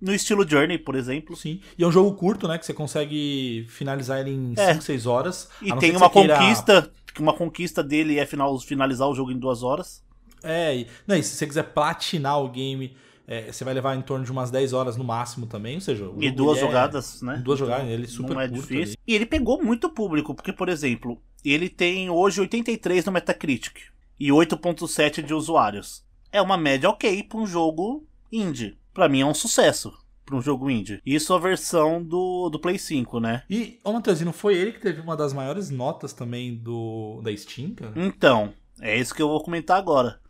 no 0.01 0.15
estilo 0.15 0.49
Journey, 0.49 0.79
por 0.79 0.95
exemplo. 0.95 1.37
Sim. 1.37 1.61
E 1.77 1.83
é 1.85 1.87
um 1.87 1.93
jogo 1.93 2.15
curto, 2.17 2.49
né? 2.49 2.57
Que 2.59 2.65
você 2.65 2.73
consegue 2.73 3.67
finalizar 3.69 4.21
ele 4.21 4.31
em 4.31 4.55
É. 4.57 4.73
5, 4.73 4.83
6 4.85 5.07
horas. 5.07 5.49
E 5.61 5.73
tem 5.77 5.95
uma 5.97 6.09
queira- 6.09 6.39
conquista, 6.39 6.91
que 7.15 7.21
uma 7.21 7.35
conquista 7.35 7.83
dele 7.83 8.19
é 8.19 8.25
final, 8.25 8.59
finalizar 8.61 9.09
o 9.09 9.15
jogo 9.15 9.31
em 9.31 9.39
duas 9.39 9.63
horas. 9.63 10.03
É, 10.43 10.75
e, 10.79 10.87
não, 11.07 11.17
e 11.17 11.23
se 11.23 11.37
você 11.37 11.47
quiser 11.47 11.65
platinar 11.65 12.41
o 12.41 12.49
game, 12.49 12.97
é, 13.27 13.53
você 13.53 13.63
vai 13.63 13.75
levar 13.75 13.95
em 13.95 14.01
torno 14.01 14.25
de 14.25 14.33
umas 14.33 14.51
10 14.51 14.73
horas 14.73 14.97
no 14.97 15.05
máximo 15.05 15.47
também. 15.47 15.75
Ou 15.75 15.81
seja, 15.83 16.11
E 16.19 16.31
duas 16.31 16.57
é- 16.57 16.61
jogadas, 16.63 17.21
né? 17.21 17.37
duas 17.45 17.59
jogadas, 17.59 17.87
ele 17.89 18.05
é 18.05 18.09
super 18.09 18.33
Não 18.35 18.41
é 18.41 18.49
curto 18.49 18.61
difícil. 18.63 18.95
ali. 18.95 18.97
E 19.07 19.15
ele 19.15 19.27
pegou 19.27 19.63
muito 19.63 19.91
público, 19.91 20.35
porque, 20.35 20.53
por 20.53 20.69
exemplo, 20.71 21.21
ele 21.45 21.69
tem 21.69 22.09
hoje 22.09 22.41
83 22.41 23.05
no 23.05 23.13
Metacritic 23.13 23.77
e 24.19 24.33
8.7 24.33 25.23
de 25.23 25.35
usuários. 25.35 26.03
É 26.33 26.41
uma 26.41 26.57
média 26.57 26.89
ok 26.89 27.23
pra 27.25 27.39
um 27.39 27.47
jogo 27.47 28.07
indie. 28.31 28.79
Pra 28.93 29.09
mim 29.09 29.21
é 29.21 29.27
um 29.27 29.35
sucesso 29.35 29.93
pra 30.31 30.37
um 30.37 30.43
jogo 30.43 30.71
indie. 30.71 31.03
Isso 31.05 31.35
a 31.35 31.39
versão 31.39 32.03
do, 32.03 32.49
do 32.49 32.59
Play 32.61 32.79
5, 32.79 33.19
né? 33.19 33.43
E, 33.51 33.81
ô 33.83 33.93
Matheus, 33.93 34.21
e 34.21 34.25
não 34.25 34.33
foi 34.33 34.55
ele 34.55 34.73
que 34.73 34.81
teve 34.81 35.01
uma 35.01 35.17
das 35.17 35.33
maiores 35.33 35.71
notas 35.71 36.13
também 36.13 36.55
do 36.55 37.21
da 37.23 37.37
Steam, 37.37 37.75
cara? 37.75 37.93
Então, 37.97 38.55
é 38.81 38.97
isso 38.97 39.13
que 39.13 39.21
eu 39.21 39.29
vou 39.29 39.43
comentar 39.43 39.77
agora. 39.77 40.21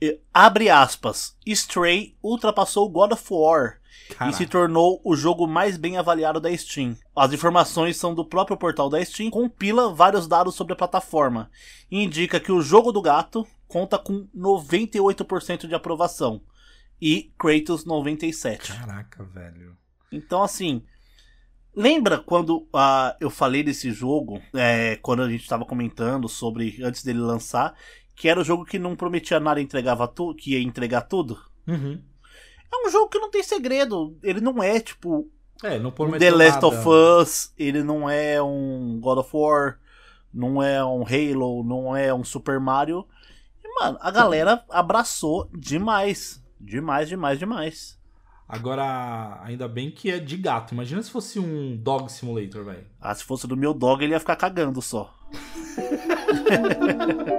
E- 0.00 0.20
Abre 0.32 0.70
aspas. 0.70 1.36
Stray 1.46 2.16
ultrapassou 2.22 2.88
God 2.88 3.12
of 3.12 3.24
War 3.30 3.80
e 4.10 4.14
Caraca. 4.14 4.36
se 4.36 4.46
tornou 4.46 5.00
o 5.04 5.14
jogo 5.14 5.46
mais 5.46 5.76
bem 5.76 5.96
avaliado 5.98 6.40
da 6.40 6.56
Steam. 6.56 6.96
As 7.14 7.32
informações 7.32 7.96
são 7.96 8.14
do 8.14 8.24
próprio 8.24 8.56
portal 8.56 8.88
da 8.88 9.04
Steam, 9.04 9.30
compila 9.30 9.92
vários 9.92 10.26
dados 10.26 10.54
sobre 10.54 10.72
a 10.72 10.76
plataforma 10.76 11.50
e 11.90 12.02
indica 12.02 12.40
que 12.40 12.52
o 12.52 12.62
jogo 12.62 12.92
do 12.92 13.02
gato 13.02 13.46
conta 13.66 13.98
com 13.98 14.26
98% 14.34 15.66
de 15.66 15.74
aprovação 15.74 16.40
e 17.00 17.32
Kratos 17.38 17.84
97. 17.84 18.72
Caraca, 18.72 19.24
velho. 19.24 19.76
Então 20.10 20.42
assim, 20.42 20.82
lembra 21.76 22.18
quando 22.18 22.66
ah, 22.72 23.14
eu 23.20 23.28
falei 23.30 23.62
desse 23.62 23.92
jogo, 23.92 24.40
é, 24.54 24.96
quando 24.96 25.22
a 25.22 25.28
gente 25.28 25.42
estava 25.42 25.64
comentando 25.66 26.28
sobre 26.28 26.78
antes 26.82 27.02
dele 27.02 27.18
lançar, 27.20 27.74
que 28.18 28.28
era 28.28 28.40
o 28.40 28.44
jogo 28.44 28.64
que 28.64 28.80
não 28.80 28.96
prometia 28.96 29.38
nada, 29.38 29.60
e 29.60 29.62
entregava 29.62 30.08
tu, 30.08 30.34
que 30.34 30.52
ia 30.52 30.60
entregar 30.60 31.02
tudo? 31.02 31.38
Uhum. 31.66 32.02
É 32.70 32.86
um 32.86 32.90
jogo 32.90 33.08
que 33.08 33.18
não 33.18 33.30
tem 33.30 33.44
segredo. 33.44 34.18
Ele 34.22 34.40
não 34.40 34.60
é 34.60 34.80
tipo 34.80 35.30
É, 35.62 35.78
não 35.78 35.90
um 35.90 36.18
The 36.18 36.30
Last 36.32 36.60
nada. 36.60 36.66
of 36.66 36.88
Us, 36.88 37.52
ele 37.56 37.84
não 37.84 38.10
é 38.10 38.42
um 38.42 38.98
God 39.00 39.18
of 39.18 39.30
War, 39.32 39.78
não 40.34 40.60
é 40.60 40.84
um 40.84 41.04
Halo, 41.04 41.62
não 41.62 41.96
é 41.96 42.12
um 42.12 42.24
Super 42.24 42.58
Mario. 42.58 43.06
E, 43.64 43.80
mano, 43.80 43.96
a 44.00 44.10
galera 44.10 44.64
abraçou 44.68 45.48
demais. 45.56 46.42
Demais, 46.60 47.08
demais, 47.08 47.38
demais. 47.38 47.96
Agora, 48.48 49.40
ainda 49.44 49.68
bem 49.68 49.92
que 49.92 50.10
é 50.10 50.18
de 50.18 50.36
gato. 50.36 50.74
Imagina 50.74 51.00
se 51.02 51.10
fosse 51.10 51.38
um 51.38 51.76
dog 51.76 52.10
simulator, 52.10 52.64
velho. 52.64 52.84
Ah, 53.00 53.14
se 53.14 53.22
fosse 53.22 53.46
do 53.46 53.56
meu 53.56 53.72
dog, 53.72 54.02
ele 54.02 54.14
ia 54.14 54.20
ficar 54.20 54.36
cagando 54.36 54.82
só. 54.82 55.14